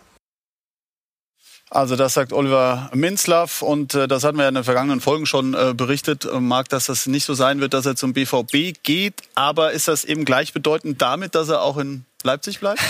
Also 1.71 1.95
das 1.95 2.15
sagt 2.15 2.33
Oliver 2.33 2.89
Minzlaff 2.93 3.61
und 3.61 3.93
äh, 3.93 4.07
das 4.07 4.23
hatten 4.23 4.37
wir 4.37 4.43
ja 4.43 4.49
in 4.49 4.55
den 4.55 4.63
vergangenen 4.63 5.01
Folgen 5.01 5.27
schon 5.27 5.53
äh, 5.53 5.73
berichtet. 5.75 6.25
Äh, 6.25 6.39
mag, 6.39 6.67
dass 6.69 6.87
das 6.87 7.05
nicht 7.05 7.25
so 7.25 7.35
sein 7.35 7.61
wird, 7.61 7.75
dass 7.75 7.85
er 7.85 7.95
zum 7.95 8.13
BVB 8.13 8.81
geht, 8.81 9.21
aber 9.35 9.71
ist 9.71 9.87
das 9.87 10.03
eben 10.03 10.25
gleichbedeutend 10.25 10.99
damit, 11.01 11.35
dass 11.35 11.49
er 11.49 11.61
auch 11.61 11.77
in 11.77 12.05
Leipzig 12.25 12.59
bleibt? 12.59 12.81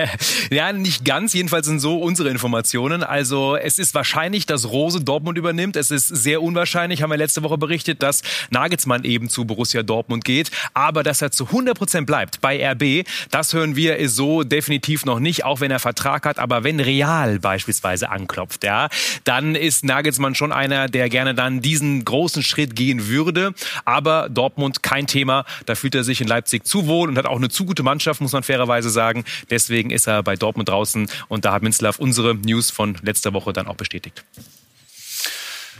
ja, 0.50 0.72
nicht 0.72 1.04
ganz. 1.04 1.34
Jedenfalls 1.34 1.66
sind 1.66 1.78
so 1.78 1.98
unsere 1.98 2.30
Informationen. 2.30 3.02
Also 3.02 3.54
es 3.54 3.78
ist 3.78 3.94
wahrscheinlich, 3.94 4.46
dass 4.46 4.70
Rose 4.70 5.02
Dortmund 5.04 5.36
übernimmt. 5.36 5.76
Es 5.76 5.90
ist 5.90 6.08
sehr 6.08 6.40
unwahrscheinlich, 6.40 7.02
haben 7.02 7.10
wir 7.10 7.18
letzte 7.18 7.42
Woche 7.42 7.58
berichtet, 7.58 8.02
dass 8.02 8.22
Nagelsmann 8.48 9.04
eben 9.04 9.28
zu 9.28 9.44
Borussia 9.44 9.82
Dortmund 9.82 10.24
geht. 10.24 10.50
Aber 10.72 11.02
dass 11.02 11.20
er 11.20 11.30
zu 11.30 11.48
100 11.48 11.76
Prozent 11.76 12.06
bleibt 12.06 12.40
bei 12.40 12.66
RB, 12.66 13.06
das 13.30 13.52
hören 13.52 13.76
wir 13.76 14.08
so 14.08 14.42
definitiv 14.42 15.04
noch 15.04 15.20
nicht, 15.20 15.44
auch 15.44 15.60
wenn 15.60 15.70
er 15.70 15.80
Vertrag 15.80 16.24
hat. 16.24 16.38
Aber 16.38 16.64
wenn 16.64 16.80
Real 16.80 17.40
beispielsweise 17.40 18.08
anklopft, 18.08 18.64
ja, 18.64 18.88
dann 19.24 19.54
ist 19.54 19.84
Nagelsmann 19.84 20.34
schon 20.34 20.50
einer, 20.50 20.88
der 20.88 21.10
gerne 21.10 21.34
dann 21.34 21.60
diesen 21.60 22.06
großen 22.06 22.42
Schritt 22.42 22.74
gehen 22.74 23.06
würde. 23.06 23.52
Aber 23.84 24.30
Dortmund 24.30 24.82
kein 24.82 25.06
Thema. 25.06 25.44
Da 25.66 25.74
fühlt 25.74 25.94
er 25.94 26.04
sich 26.04 26.22
in 26.22 26.26
Leipzig 26.26 26.66
zu 26.66 26.86
wohl 26.86 27.10
und 27.10 27.18
hat 27.18 27.26
auch 27.26 27.36
eine 27.36 27.50
zu 27.50 27.66
gute 27.66 27.82
Mannschaft, 27.82 28.22
muss 28.22 28.32
man 28.32 28.42
fairerweise 28.42 28.77
sagen. 28.82 29.24
Deswegen 29.50 29.90
ist 29.90 30.06
er 30.06 30.22
bei 30.22 30.36
Dortmund 30.36 30.68
draußen 30.68 31.10
und 31.28 31.44
da 31.44 31.52
hat 31.52 31.62
Minzlaff 31.62 31.98
unsere 31.98 32.34
News 32.34 32.70
von 32.70 32.96
letzter 33.02 33.32
Woche 33.32 33.52
dann 33.52 33.66
auch 33.66 33.76
bestätigt. 33.76 34.24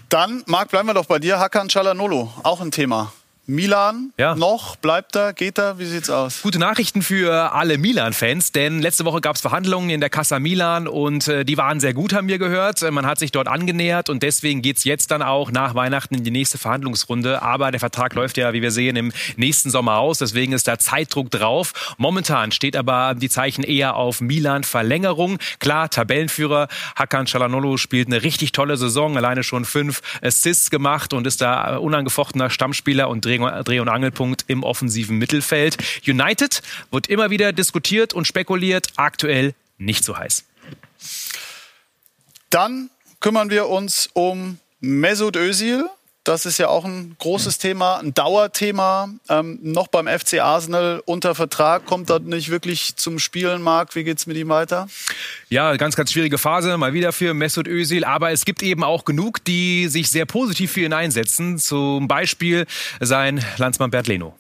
Dann, 0.09 0.43
Marc, 0.47 0.71
bleiben 0.71 0.89
wir 0.89 0.95
doch 0.95 1.07
bei 1.07 1.19
dir. 1.19 1.39
Hakan 1.39 1.69
Çalhanoğlu, 1.69 2.29
auch 2.43 2.61
ein 2.61 2.71
Thema. 2.71 3.13
Milan 3.51 4.13
Ja. 4.19 4.35
noch, 4.35 4.77
bleibt 4.77 5.17
er, 5.17 5.33
geht 5.33 5.57
er, 5.57 5.79
wie 5.79 5.87
sieht's 5.87 6.11
aus? 6.11 6.43
Gute 6.43 6.59
Nachrichten 6.59 7.01
für 7.01 7.55
alle 7.55 7.79
Milan-Fans, 7.79 8.53
denn 8.53 8.83
letzte 8.83 9.07
Woche 9.07 9.23
gab 9.23 9.37
es 9.37 9.41
Verhandlungen 9.41 9.89
in 9.89 10.01
der 10.01 10.11
Casa 10.11 10.39
Milan 10.39 10.87
und 10.87 11.29
äh, 11.29 11.47
die 11.47 11.57
waren 11.57 11.81
sehr 11.81 11.95
gut, 11.95 12.13
haben 12.13 12.29
wir 12.29 12.37
gehört. 12.37 12.83
Man 12.93 13.07
hat 13.07 13.19
sich 13.19 13.33
dort 13.33 13.49
angenähert 13.49 14.11
und 14.11 14.23
deswegen 14.23 14.61
geht's 14.61 14.85
jetzt 14.85 15.11
dann 15.11 15.23
auch 15.23 15.51
nach 15.51 15.75
Weihnachten 15.75 16.15
in 16.15 16.25
die 16.25 16.31
nächste 16.31 16.59
Verhandlungsrunde. 16.59 17.41
Aber 17.41 17.71
der 17.71 17.81
Vertrag 17.81 18.13
läuft 18.15 18.37
ja, 18.37 18.53
wie 18.53 18.61
wir 18.61 18.71
sehen, 18.71 18.97
im 18.97 19.13
nächsten 19.37 19.71
Sommer 19.71 19.97
aus, 19.97 20.19
deswegen 20.19 20.53
ist 20.53 20.69
da 20.69 20.79
Zeitdruck 20.79 21.31
drauf. 21.31 21.95
Momentan 21.97 22.53
steht 22.53 22.77
aber 22.77 23.15
die 23.15 23.31
Zeichen 23.31 23.63
eher 23.65 23.97
auf 23.97 24.21
Milan-Verlängerung. 24.21 25.39
Klar, 25.59 25.89
Tabellenführer 25.89 26.69
Hakan 26.97 27.25
Çalhanoğlu 27.27 27.79
spielt 27.79 28.09
eine 28.09 28.23
richtig 28.23 28.53
tolle 28.53 28.77
Saison, 28.77 29.17
alleine 29.17 29.43
schon 29.43 29.65
fünf 29.65 30.03
Assists 30.21 30.69
gemacht 30.69 31.15
und 31.15 31.27
ist 31.27 31.41
da 31.41 31.77
äh, 31.77 31.79
unangefochtener 31.79 32.51
Stammspieler 32.51 33.09
und 33.09 33.25
Dreh- 33.25 33.38
Dreh- 33.39 33.81
und 33.81 33.89
Angelpunkt 33.89 34.45
im 34.49 34.63
offensiven 34.63 35.19
Mittelfeld. 35.19 35.77
United 36.07 36.63
wird 36.91 37.07
immer 37.09 37.31
wieder 37.31 37.53
diskutiert 37.53 38.15
und 38.15 38.27
spekuliert, 38.27 38.93
aktuell 38.97 39.55
nicht 39.79 40.05
so 40.05 40.17
heiß. 40.17 40.45
Dann 42.51 42.91
kümmern 43.21 43.51
wir 43.51 43.69
uns 43.69 44.09
um 44.13 44.59
Mesut 44.81 45.37
Özil. 45.37 45.89
Das 46.25 46.45
ist 46.45 46.59
ja 46.59 46.69
auch 46.69 46.85
ein 46.85 47.17
großes 47.19 47.59
Thema, 47.59 47.99
ein 47.99 48.13
Dauerthema. 48.13 49.09
Ähm, 49.29 49.59
noch 49.63 49.89
beim 49.89 50.07
FC 50.07 50.41
Arsenal 50.41 51.03
unter 51.07 51.35
Vertrag, 51.35 51.87
kommt 51.87 52.11
dort 52.11 52.25
nicht 52.25 52.51
wirklich 52.51 52.97
zum 52.97 53.19
Spielen, 53.19 53.63
Marc. 53.63 53.95
Wie 53.95 54.05
geht's 54.05 54.27
mit 54.27 54.37
ihm 54.37 54.49
weiter? 54.51 54.89
Ja, 55.49 55.75
ganz, 55.77 55.97
ganz 55.97 56.13
schwierige 56.13 56.37
Phase, 56.37 56.77
mal 56.77 56.93
wieder 56.93 57.13
für 57.13 57.33
Mesut 57.33 57.67
Özil. 57.67 58.05
Aber 58.05 58.31
es 58.31 58.45
gibt 58.45 58.63
eben 58.63 58.85
auch 58.85 59.05
genug, 59.05 59.43
die 59.45 59.89
sich 59.89 60.11
sehr 60.11 60.27
positiv 60.27 60.73
für 60.73 60.81
ihn 60.83 60.93
einsetzen. 60.93 61.59
Zum 61.59 62.09
Beispiel 62.09 62.67
sein 63.01 63.43
Landsmann 63.57 63.91
Bert 63.91 64.07
Leno. 64.07 64.37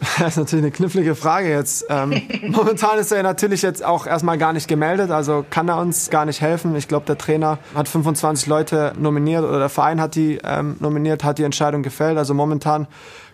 Das 0.18 0.28
ist 0.28 0.36
natürlich 0.38 0.64
eine 0.64 0.72
knifflige 0.72 1.14
Frage 1.14 1.50
jetzt. 1.50 1.86
Ähm, 1.88 2.22
momentan 2.48 2.98
ist 2.98 3.12
er 3.12 3.22
natürlich 3.22 3.62
jetzt 3.62 3.84
auch 3.84 4.06
erstmal 4.06 4.38
gar 4.38 4.52
nicht 4.52 4.68
gemeldet, 4.68 5.10
also 5.10 5.44
kann 5.48 5.68
er 5.68 5.78
uns 5.78 6.10
gar 6.10 6.24
nicht 6.24 6.40
helfen. 6.40 6.74
Ich 6.76 6.88
glaube, 6.88 7.06
der 7.06 7.18
Trainer 7.18 7.58
hat 7.74 7.88
25 7.88 8.46
Leute 8.46 8.92
nominiert 8.98 9.44
oder 9.44 9.58
der 9.58 9.68
Verein 9.68 10.00
hat 10.00 10.14
die 10.14 10.38
ähm, 10.42 10.76
nominiert, 10.80 11.24
hat 11.24 11.38
die 11.38 11.44
Entscheidung 11.44 11.82
gefällt. 11.82 12.18
Also 12.18 12.34
momentan 12.34 12.86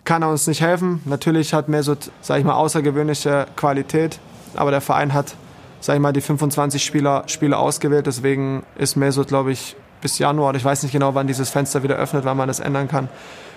kann 0.03 0.21
er 0.21 0.29
uns 0.29 0.47
nicht 0.47 0.61
helfen. 0.61 1.01
Natürlich 1.05 1.53
hat 1.53 1.67
Mesut, 1.69 2.11
sage 2.21 2.39
ich 2.39 2.45
mal, 2.45 2.55
außergewöhnliche 2.55 3.47
Qualität, 3.55 4.19
aber 4.55 4.71
der 4.71 4.81
Verein 4.81 5.13
hat, 5.13 5.35
sage 5.79 5.97
ich 5.97 6.01
mal, 6.01 6.13
die 6.13 6.21
25 6.21 6.83
Spieler, 6.83 7.23
Spieler 7.27 7.59
ausgewählt. 7.59 8.07
Deswegen 8.07 8.63
ist 8.77 8.95
Mesut, 8.95 9.27
glaube 9.27 9.51
ich, 9.51 9.75
bis 10.01 10.19
Januar, 10.19 10.53
ich 10.55 10.63
weiß 10.63 10.83
nicht 10.83 10.91
genau, 10.91 11.15
wann 11.15 11.27
dieses 11.27 11.49
Fenster 11.49 11.83
wieder 11.83 11.95
öffnet, 11.95 12.23
wann 12.23 12.37
man 12.37 12.47
das 12.47 12.59
ändern 12.59 12.87
kann, 12.87 13.09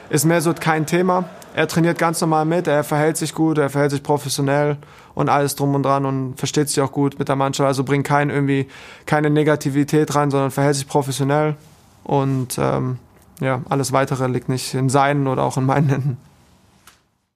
ist 0.08 0.24
Mesut 0.24 0.60
kein 0.60 0.86
Thema. 0.86 1.24
Er 1.54 1.66
trainiert 1.66 1.98
ganz 1.98 2.20
normal 2.20 2.44
mit, 2.44 2.66
er 2.66 2.84
verhält 2.84 3.16
sich 3.16 3.34
gut, 3.34 3.58
er 3.58 3.70
verhält 3.70 3.90
sich 3.90 4.02
professionell 4.02 4.76
und 5.14 5.28
alles 5.28 5.56
drum 5.56 5.74
und 5.74 5.82
dran 5.82 6.06
und 6.06 6.36
versteht 6.36 6.68
sich 6.68 6.80
auch 6.80 6.92
gut 6.92 7.18
mit 7.18 7.28
der 7.28 7.36
Mannschaft. 7.36 7.66
Also 7.66 7.84
bringt 7.84 8.06
kein, 8.06 8.30
irgendwie 8.30 8.68
keine 9.06 9.30
Negativität 9.30 10.14
rein, 10.14 10.30
sondern 10.30 10.50
verhält 10.50 10.76
sich 10.76 10.86
professionell. 10.86 11.56
Und 12.04 12.56
ähm, 12.58 12.98
ja, 13.40 13.62
alles 13.68 13.92
weitere 13.92 14.26
liegt 14.28 14.48
nicht 14.48 14.74
in 14.74 14.88
seinen 14.88 15.26
oder 15.26 15.42
auch 15.42 15.56
in 15.56 15.64
meinen 15.64 15.88
Händen. 15.88 16.16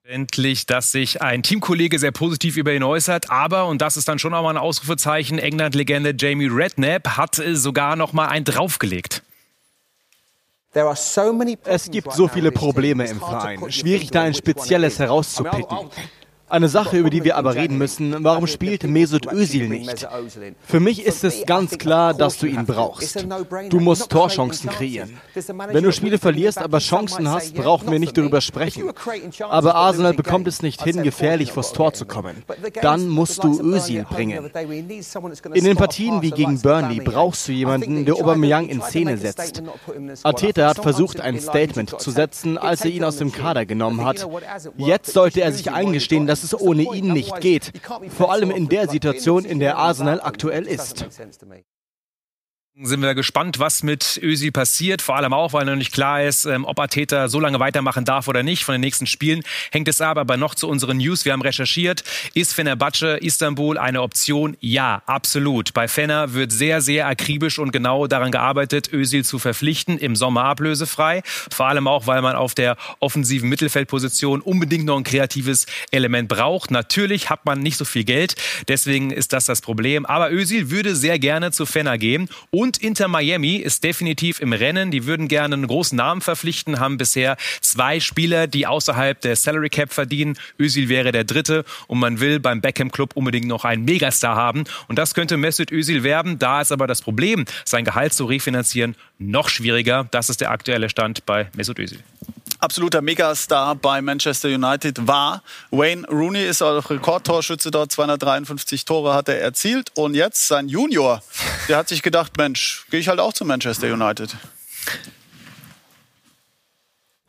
Endlich, 0.06 0.66
dass 0.66 0.92
sich 0.92 1.22
ein 1.22 1.42
Teamkollege 1.42 1.98
sehr 1.98 2.12
positiv 2.12 2.58
über 2.58 2.74
ihn 2.74 2.82
äußert, 2.82 3.30
aber, 3.30 3.66
und 3.66 3.80
das 3.80 3.96
ist 3.96 4.06
dann 4.06 4.18
schon 4.18 4.34
auch 4.34 4.42
mal 4.42 4.50
ein 4.50 4.58
Ausrufezeichen, 4.58 5.38
England-Legende 5.38 6.14
Jamie 6.18 6.46
Redknapp 6.46 7.16
hat 7.16 7.40
sogar 7.54 7.96
noch 7.96 8.12
mal 8.12 8.26
einen 8.26 8.44
draufgelegt. 8.44 9.22
Es 11.64 11.90
gibt 11.90 12.12
so 12.12 12.28
viele 12.28 12.50
Probleme 12.50 13.06
im 13.06 13.18
Verein. 13.18 13.70
Schwierig, 13.70 14.10
da 14.10 14.22
ein 14.22 14.34
spezielles 14.34 14.98
herauszupicken. 14.98 15.90
Eine 16.48 16.68
Sache, 16.68 16.98
über 16.98 17.10
die 17.10 17.24
wir 17.24 17.36
aber 17.36 17.54
reden 17.54 17.78
müssen, 17.78 18.22
warum 18.22 18.46
spielt 18.46 18.84
Mesut 18.84 19.32
Özil 19.32 19.68
nicht? 19.68 20.06
Für 20.66 20.78
mich 20.78 21.04
ist 21.04 21.24
es 21.24 21.46
ganz 21.46 21.78
klar, 21.78 22.12
dass 22.12 22.38
du 22.38 22.46
ihn 22.46 22.66
brauchst. 22.66 23.26
Du 23.70 23.80
musst 23.80 24.10
Torchancen 24.10 24.68
kreieren. 24.68 25.18
Wenn 25.34 25.84
du 25.84 25.92
Spiele 25.92 26.18
verlierst, 26.18 26.58
aber 26.58 26.78
Chancen 26.78 27.30
hast, 27.30 27.54
brauchen 27.54 27.90
wir 27.90 27.98
nicht 27.98 28.16
darüber 28.16 28.40
sprechen. 28.40 28.90
Aber 29.48 29.74
Arsenal 29.74 30.12
bekommt 30.12 30.46
es 30.46 30.62
nicht 30.62 30.82
hin, 30.82 31.02
gefährlich 31.02 31.50
vors 31.50 31.72
Tor 31.72 31.94
zu 31.94 32.04
kommen. 32.04 32.42
Dann 32.82 33.08
musst 33.08 33.42
du 33.42 33.60
Özil 33.60 34.04
bringen. 34.04 34.50
In 35.54 35.64
den 35.64 35.76
Partien 35.76 36.20
wie 36.20 36.30
gegen 36.30 36.60
Burnley 36.60 37.00
brauchst 37.00 37.48
du 37.48 37.52
jemanden, 37.52 38.04
der 38.04 38.16
Aubameyang 38.16 38.68
in 38.68 38.82
Szene 38.82 39.16
setzt. 39.16 39.62
Arteta 40.22 40.68
hat 40.68 40.82
versucht, 40.82 41.20
ein 41.20 41.40
Statement 41.40 41.98
zu 41.98 42.10
setzen, 42.10 42.58
als 42.58 42.84
er 42.84 42.90
ihn 42.90 43.04
aus 43.04 43.16
dem 43.16 43.32
Kader 43.32 43.64
genommen 43.64 44.04
hat. 44.04 44.28
Jetzt 44.76 45.12
sollte 45.12 45.40
er 45.40 45.52
sich 45.52 45.70
eingestehen, 45.72 46.26
dass 46.26 46.33
dass 46.34 46.42
es 46.42 46.60
ohne 46.60 46.82
ihn 46.82 47.12
nicht 47.12 47.40
geht. 47.40 47.72
Vor 48.08 48.32
allem 48.32 48.50
in 48.50 48.68
der 48.68 48.88
Situation, 48.88 49.44
in 49.44 49.60
der 49.60 49.78
Arsenal 49.78 50.20
aktuell 50.20 50.66
ist 50.66 51.06
sind 52.82 53.02
wir 53.02 53.14
gespannt, 53.14 53.60
was 53.60 53.84
mit 53.84 54.18
Ösi 54.20 54.50
passiert. 54.50 55.00
Vor 55.00 55.14
allem 55.14 55.32
auch, 55.32 55.52
weil 55.52 55.64
noch 55.64 55.76
nicht 55.76 55.92
klar 55.92 56.24
ist, 56.24 56.44
ähm, 56.44 56.64
ob 56.64 56.80
Ateta 56.80 57.28
so 57.28 57.38
lange 57.38 57.60
weitermachen 57.60 58.04
darf 58.04 58.26
oder 58.26 58.42
nicht. 58.42 58.64
Von 58.64 58.72
den 58.72 58.80
nächsten 58.80 59.06
Spielen 59.06 59.42
hängt 59.70 59.86
es 59.86 60.00
ab. 60.00 60.18
Aber 60.18 60.36
noch 60.36 60.56
zu 60.56 60.68
unseren 60.68 60.96
News. 60.96 61.24
Wir 61.24 61.34
haben 61.34 61.42
recherchiert. 61.42 62.02
Ist 62.34 62.52
Fenerbahce 62.52 63.18
Istanbul 63.18 63.78
eine 63.78 64.02
Option? 64.02 64.56
Ja, 64.58 65.02
absolut. 65.06 65.72
Bei 65.72 65.86
Fener 65.86 66.34
wird 66.34 66.50
sehr, 66.50 66.80
sehr 66.80 67.06
akribisch 67.06 67.60
und 67.60 67.70
genau 67.70 68.08
daran 68.08 68.32
gearbeitet, 68.32 68.92
Özil 68.92 69.24
zu 69.24 69.38
verpflichten. 69.38 69.96
Im 69.96 70.16
Sommer 70.16 70.44
ablösefrei. 70.44 71.22
Vor 71.24 71.68
allem 71.68 71.86
auch, 71.86 72.08
weil 72.08 72.22
man 72.22 72.34
auf 72.34 72.54
der 72.54 72.76
offensiven 72.98 73.48
Mittelfeldposition 73.48 74.40
unbedingt 74.40 74.86
noch 74.86 74.96
ein 74.96 75.04
kreatives 75.04 75.66
Element 75.92 76.28
braucht. 76.28 76.72
Natürlich 76.72 77.30
hat 77.30 77.46
man 77.46 77.60
nicht 77.60 77.76
so 77.76 77.84
viel 77.84 78.02
Geld. 78.02 78.34
Deswegen 78.66 79.12
ist 79.12 79.32
das 79.32 79.44
das 79.44 79.60
Problem. 79.60 80.06
Aber 80.06 80.32
Özil 80.32 80.70
würde 80.70 80.96
sehr 80.96 81.20
gerne 81.20 81.52
zu 81.52 81.66
Fener 81.66 81.98
gehen. 81.98 82.28
Und 82.50 82.63
und 82.64 82.78
Inter 82.78 83.08
Miami 83.08 83.56
ist 83.56 83.84
definitiv 83.84 84.40
im 84.40 84.54
Rennen. 84.54 84.90
Die 84.90 85.04
würden 85.04 85.28
gerne 85.28 85.54
einen 85.54 85.66
großen 85.66 85.96
Namen 85.96 86.22
verpflichten, 86.22 86.80
haben 86.80 86.96
bisher 86.96 87.36
zwei 87.60 88.00
Spieler, 88.00 88.46
die 88.46 88.66
außerhalb 88.66 89.20
der 89.20 89.36
Salary 89.36 89.68
Cap 89.68 89.92
verdienen. 89.92 90.38
Özil 90.58 90.88
wäre 90.88 91.12
der 91.12 91.24
dritte 91.24 91.66
und 91.88 91.98
man 91.98 92.20
will 92.20 92.40
beim 92.40 92.62
Beckham 92.62 92.90
Club 92.90 93.16
unbedingt 93.16 93.46
noch 93.46 93.66
einen 93.66 93.84
Megastar 93.84 94.34
haben. 94.34 94.64
Und 94.88 94.98
das 94.98 95.12
könnte 95.12 95.36
Mesut 95.36 95.70
Özil 95.72 96.04
werden. 96.04 96.38
Da 96.38 96.62
ist 96.62 96.72
aber 96.72 96.86
das 96.86 97.02
Problem, 97.02 97.44
sein 97.66 97.84
Gehalt 97.84 98.14
zu 98.14 98.24
refinanzieren, 98.24 98.96
noch 99.18 99.50
schwieriger. 99.50 100.08
Das 100.10 100.30
ist 100.30 100.40
der 100.40 100.50
aktuelle 100.50 100.88
Stand 100.88 101.26
bei 101.26 101.48
Mesut 101.54 101.78
Özil 101.78 101.98
absoluter 102.58 103.02
Megastar 103.02 103.74
bei 103.74 104.00
Manchester 104.02 104.48
United 104.48 105.06
war. 105.06 105.42
Wayne 105.70 106.06
Rooney 106.08 106.44
ist 106.44 106.62
auch 106.62 106.90
Rekordtorschütze 106.90 107.70
dort, 107.70 107.92
253 107.92 108.84
Tore 108.84 109.14
hat 109.14 109.28
er 109.28 109.40
erzielt. 109.40 109.90
Und 109.94 110.14
jetzt 110.14 110.48
sein 110.48 110.68
Junior, 110.68 111.22
der 111.68 111.76
hat 111.76 111.88
sich 111.88 112.02
gedacht, 112.02 112.36
Mensch, 112.36 112.86
gehe 112.90 113.00
ich 113.00 113.08
halt 113.08 113.20
auch 113.20 113.32
zu 113.32 113.44
Manchester 113.44 113.92
United. 113.92 114.36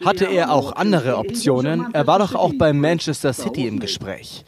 Hatte 0.04 0.26
er 0.26 0.52
auch 0.52 0.74
andere 0.76 1.18
Optionen? 1.18 1.94
Er 1.94 2.06
war 2.06 2.20
doch 2.20 2.36
auch 2.36 2.54
bei 2.58 2.74
Manchester 2.74 3.34
City 3.34 3.68
im 3.68 3.80
Gespräch. 3.80 4.44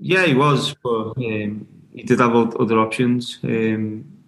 Yeah, 0.00 0.22
he 0.22 0.36
was, 0.36 0.74
but 0.82 1.16
um, 1.16 1.66
he 1.92 2.02
did 2.02 2.18
have 2.18 2.34
other 2.34 2.78
options. 2.78 3.38
Um, 3.44 4.21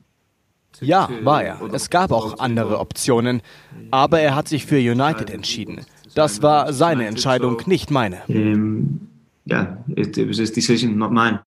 ja, 0.80 1.08
war 1.22 1.42
er. 1.42 1.60
Es 1.72 1.90
gab 1.90 2.12
auch 2.12 2.38
andere 2.38 2.78
Optionen, 2.78 3.42
aber 3.90 4.20
er 4.20 4.34
hat 4.34 4.48
sich 4.48 4.66
für 4.66 4.76
United 4.76 5.30
entschieden. 5.30 5.80
Das 6.14 6.42
war 6.42 6.72
seine 6.72 7.06
Entscheidung, 7.06 7.60
nicht 7.66 7.90
meine. 7.90 8.22
Ja, 9.46 9.76
it, 9.94 10.16
was 10.16 10.38
his 10.38 10.52
decision, 10.52 10.96
not 10.96 11.12
mine. 11.12 11.43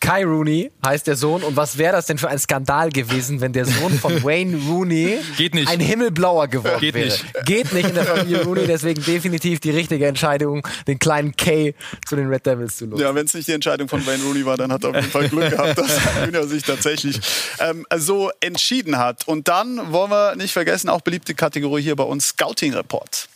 Kai 0.00 0.24
Rooney 0.24 0.70
heißt 0.84 1.06
der 1.06 1.16
Sohn. 1.16 1.42
Und 1.42 1.56
was 1.56 1.78
wäre 1.78 1.92
das 1.92 2.06
denn 2.06 2.18
für 2.18 2.28
ein 2.28 2.38
Skandal 2.38 2.90
gewesen, 2.90 3.40
wenn 3.40 3.52
der 3.52 3.64
Sohn 3.64 3.92
von 3.98 4.22
Wayne 4.24 4.56
Rooney 4.68 5.18
ein 5.66 5.80
Himmelblauer 5.80 6.48
geworden 6.48 6.80
Geht 6.80 6.94
wäre? 6.94 7.06
Nicht. 7.06 7.24
Geht 7.44 7.72
nicht 7.72 7.88
in 7.88 7.94
der 7.94 8.04
Familie 8.04 8.42
Rooney. 8.44 8.66
Deswegen 8.66 9.02
definitiv 9.04 9.60
die 9.60 9.70
richtige 9.70 10.06
Entscheidung, 10.06 10.66
den 10.86 10.98
kleinen 10.98 11.36
Kay 11.36 11.74
zu 12.06 12.16
den 12.16 12.28
Red 12.28 12.46
Devils 12.46 12.76
zu 12.76 12.86
losen. 12.86 13.02
Ja, 13.02 13.14
wenn 13.14 13.26
es 13.26 13.34
nicht 13.34 13.48
die 13.48 13.52
Entscheidung 13.52 13.88
von 13.88 14.04
Wayne 14.06 14.22
Rooney 14.22 14.46
war, 14.46 14.56
dann 14.56 14.72
hat 14.72 14.84
er 14.84 14.90
auf 14.90 14.96
jeden 14.96 15.10
Fall 15.10 15.28
Glück 15.28 15.50
gehabt, 15.50 15.78
dass 15.78 15.98
Junior 16.24 16.46
sich 16.46 16.62
tatsächlich 16.62 17.20
ähm, 17.58 17.84
so 17.96 18.30
entschieden 18.40 18.98
hat. 18.98 19.26
Und 19.26 19.48
dann 19.48 19.92
wollen 19.92 20.10
wir 20.10 20.36
nicht 20.36 20.52
vergessen, 20.52 20.88
auch 20.88 21.00
beliebte 21.00 21.34
Kategorie 21.34 21.82
hier 21.82 21.96
bei 21.96 22.04
uns, 22.04 22.28
Scouting 22.28 22.74
Report. 22.74 23.28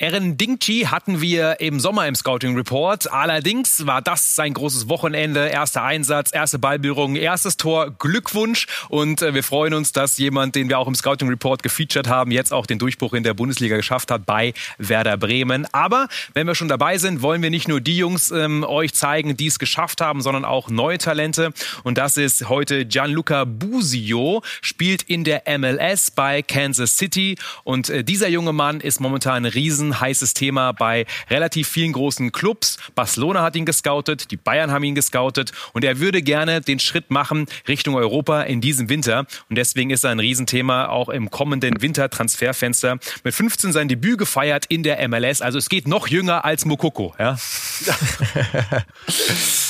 Erin 0.00 0.38
Dingchi 0.38 0.86
hatten 0.90 1.20
wir 1.20 1.60
im 1.60 1.78
Sommer 1.78 2.08
im 2.08 2.14
Scouting 2.14 2.56
Report. 2.56 3.12
Allerdings 3.12 3.86
war 3.86 4.00
das 4.00 4.34
sein 4.34 4.54
großes 4.54 4.88
Wochenende. 4.88 5.48
Erster 5.48 5.82
Einsatz, 5.82 6.32
erste 6.32 6.58
Ballberührung, 6.58 7.16
erstes 7.16 7.58
Tor. 7.58 7.90
Glückwunsch. 7.90 8.66
Und 8.88 9.20
äh, 9.20 9.34
wir 9.34 9.42
freuen 9.42 9.74
uns, 9.74 9.92
dass 9.92 10.16
jemand, 10.16 10.54
den 10.54 10.70
wir 10.70 10.78
auch 10.78 10.88
im 10.88 10.94
Scouting 10.94 11.28
Report 11.28 11.62
gefeatured 11.62 12.08
haben, 12.08 12.30
jetzt 12.30 12.50
auch 12.50 12.64
den 12.64 12.78
Durchbruch 12.78 13.12
in 13.12 13.24
der 13.24 13.34
Bundesliga 13.34 13.76
geschafft 13.76 14.10
hat 14.10 14.24
bei 14.24 14.54
Werder 14.78 15.18
Bremen. 15.18 15.66
Aber 15.72 16.08
wenn 16.32 16.46
wir 16.46 16.54
schon 16.54 16.68
dabei 16.68 16.96
sind, 16.96 17.20
wollen 17.20 17.42
wir 17.42 17.50
nicht 17.50 17.68
nur 17.68 17.82
die 17.82 17.98
Jungs 17.98 18.30
ähm, 18.30 18.64
euch 18.64 18.94
zeigen, 18.94 19.36
die 19.36 19.48
es 19.48 19.58
geschafft 19.58 20.00
haben, 20.00 20.22
sondern 20.22 20.46
auch 20.46 20.70
neue 20.70 20.96
Talente. 20.96 21.52
Und 21.82 21.98
das 21.98 22.16
ist 22.16 22.48
heute 22.48 22.86
Gianluca 22.86 23.44
Busio, 23.44 24.42
spielt 24.62 25.02
in 25.02 25.24
der 25.24 25.42
MLS 25.58 26.10
bei 26.10 26.40
Kansas 26.40 26.96
City. 26.96 27.36
Und 27.64 27.90
äh, 27.90 28.02
dieser 28.02 28.28
junge 28.28 28.54
Mann 28.54 28.80
ist 28.80 28.98
momentan 28.98 29.44
ein 29.44 29.44
riesen 29.44 29.89
heißes 29.98 30.34
Thema 30.34 30.72
bei 30.72 31.06
relativ 31.30 31.68
vielen 31.68 31.92
großen 31.92 32.32
Clubs. 32.32 32.76
Barcelona 32.94 33.42
hat 33.42 33.56
ihn 33.56 33.64
gescoutet, 33.64 34.30
die 34.30 34.36
Bayern 34.36 34.70
haben 34.70 34.84
ihn 34.84 34.94
gescoutet 34.94 35.52
und 35.72 35.84
er 35.84 35.98
würde 35.98 36.20
gerne 36.22 36.60
den 36.60 36.78
Schritt 36.78 37.10
machen 37.10 37.46
Richtung 37.66 37.94
Europa 37.94 38.42
in 38.42 38.60
diesem 38.60 38.88
Winter. 38.88 39.26
Und 39.48 39.56
deswegen 39.56 39.90
ist 39.90 40.04
er 40.04 40.10
ein 40.10 40.20
Riesenthema 40.20 40.86
auch 40.86 41.08
im 41.08 41.30
kommenden 41.30 41.80
Wintertransferfenster. 41.80 42.98
Mit 43.24 43.34
15 43.34 43.72
sein 43.72 43.88
Debüt 43.88 44.18
gefeiert 44.18 44.66
in 44.66 44.82
der 44.82 45.08
MLS. 45.08 45.40
Also 45.42 45.58
es 45.58 45.68
geht 45.68 45.88
noch 45.88 46.06
jünger 46.08 46.44
als 46.44 46.64
Mokoko. 46.64 47.14
Ja? 47.18 47.36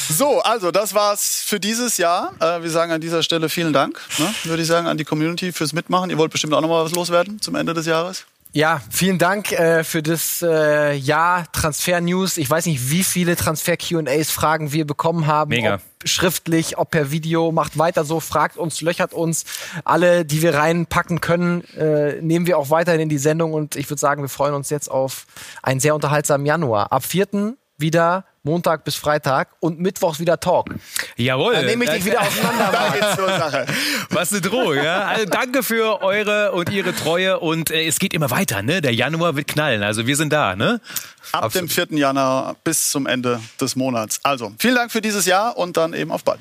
so, 0.08 0.40
also 0.42 0.70
das 0.70 0.94
war's 0.94 1.42
für 1.46 1.60
dieses 1.60 1.96
Jahr. 1.98 2.32
Äh, 2.40 2.62
wir 2.62 2.70
sagen 2.70 2.92
an 2.92 3.00
dieser 3.00 3.22
Stelle 3.22 3.48
vielen 3.48 3.72
Dank, 3.72 4.00
ne, 4.18 4.34
würde 4.44 4.62
ich 4.62 4.68
sagen, 4.68 4.86
an 4.86 4.98
die 4.98 5.04
Community 5.04 5.52
fürs 5.52 5.72
Mitmachen. 5.72 6.10
Ihr 6.10 6.18
wollt 6.18 6.32
bestimmt 6.32 6.54
auch 6.54 6.60
noch 6.60 6.68
mal 6.68 6.84
was 6.84 6.92
loswerden 6.92 7.40
zum 7.40 7.54
Ende 7.54 7.74
des 7.74 7.86
Jahres. 7.86 8.26
Ja, 8.52 8.80
vielen 8.90 9.18
Dank 9.18 9.52
äh, 9.52 9.84
für 9.84 10.02
das 10.02 10.42
äh, 10.42 10.94
Jahr 10.94 11.50
Transfer 11.52 12.00
News. 12.00 12.36
Ich 12.36 12.50
weiß 12.50 12.66
nicht, 12.66 12.90
wie 12.90 13.04
viele 13.04 13.36
Transfer 13.36 13.76
Q&As 13.76 14.32
Fragen 14.32 14.72
wir 14.72 14.86
bekommen 14.86 15.28
haben. 15.28 15.50
Mega. 15.50 15.74
Ob 15.74 15.80
schriftlich, 16.08 16.76
ob 16.76 16.90
per 16.90 17.12
Video. 17.12 17.52
Macht 17.52 17.78
weiter 17.78 18.04
so, 18.04 18.18
fragt 18.18 18.56
uns, 18.56 18.80
löchert 18.80 19.12
uns. 19.12 19.44
Alle, 19.84 20.24
die 20.24 20.42
wir 20.42 20.54
reinpacken 20.54 21.20
können, 21.20 21.62
äh, 21.76 22.20
nehmen 22.20 22.46
wir 22.46 22.58
auch 22.58 22.70
weiterhin 22.70 23.02
in 23.02 23.08
die 23.08 23.18
Sendung. 23.18 23.52
Und 23.52 23.76
ich 23.76 23.88
würde 23.88 24.00
sagen, 24.00 24.22
wir 24.22 24.28
freuen 24.28 24.54
uns 24.54 24.68
jetzt 24.68 24.90
auf 24.90 25.26
einen 25.62 25.78
sehr 25.78 25.94
unterhaltsamen 25.94 26.44
Januar. 26.44 26.90
Ab 26.90 27.04
4. 27.04 27.54
wieder 27.76 28.24
Montag 28.42 28.84
bis 28.84 28.96
Freitag 28.96 29.48
und 29.60 29.80
Mittwochs 29.80 30.18
wieder 30.18 30.40
Talk. 30.40 30.70
Jawohl. 31.16 31.52
Dann 31.54 31.66
nehme 31.66 31.84
ich 31.84 31.90
dich 31.90 32.04
wieder 32.06 32.20
auseinander. 32.26 32.70
da 32.72 32.88
geht's 32.88 33.16
zur 33.16 33.28
Sache. 33.28 33.66
Was 34.08 34.32
eine 34.32 34.40
Drohung, 34.40 34.76
ja. 34.76 35.02
Also 35.02 35.26
danke 35.26 35.62
für 35.62 36.00
eure 36.02 36.52
und 36.52 36.70
ihre 36.70 36.94
Treue 36.94 37.38
und 37.38 37.70
äh, 37.70 37.86
es 37.86 37.98
geht 37.98 38.14
immer 38.14 38.30
weiter, 38.30 38.62
ne? 38.62 38.80
Der 38.80 38.94
Januar 38.94 39.36
wird 39.36 39.46
knallen, 39.48 39.82
also 39.82 40.06
wir 40.06 40.16
sind 40.16 40.32
da, 40.32 40.56
ne? 40.56 40.80
Ab 41.32 41.44
Absolut. 41.44 41.70
dem 41.70 41.88
4. 41.90 41.98
Januar 41.98 42.56
bis 42.64 42.90
zum 42.90 43.06
Ende 43.06 43.40
des 43.60 43.76
Monats. 43.76 44.20
Also, 44.22 44.52
vielen 44.58 44.74
Dank 44.74 44.90
für 44.90 45.02
dieses 45.02 45.26
Jahr 45.26 45.56
und 45.58 45.76
dann 45.76 45.92
eben 45.92 46.10
auf 46.10 46.24
bald. 46.24 46.40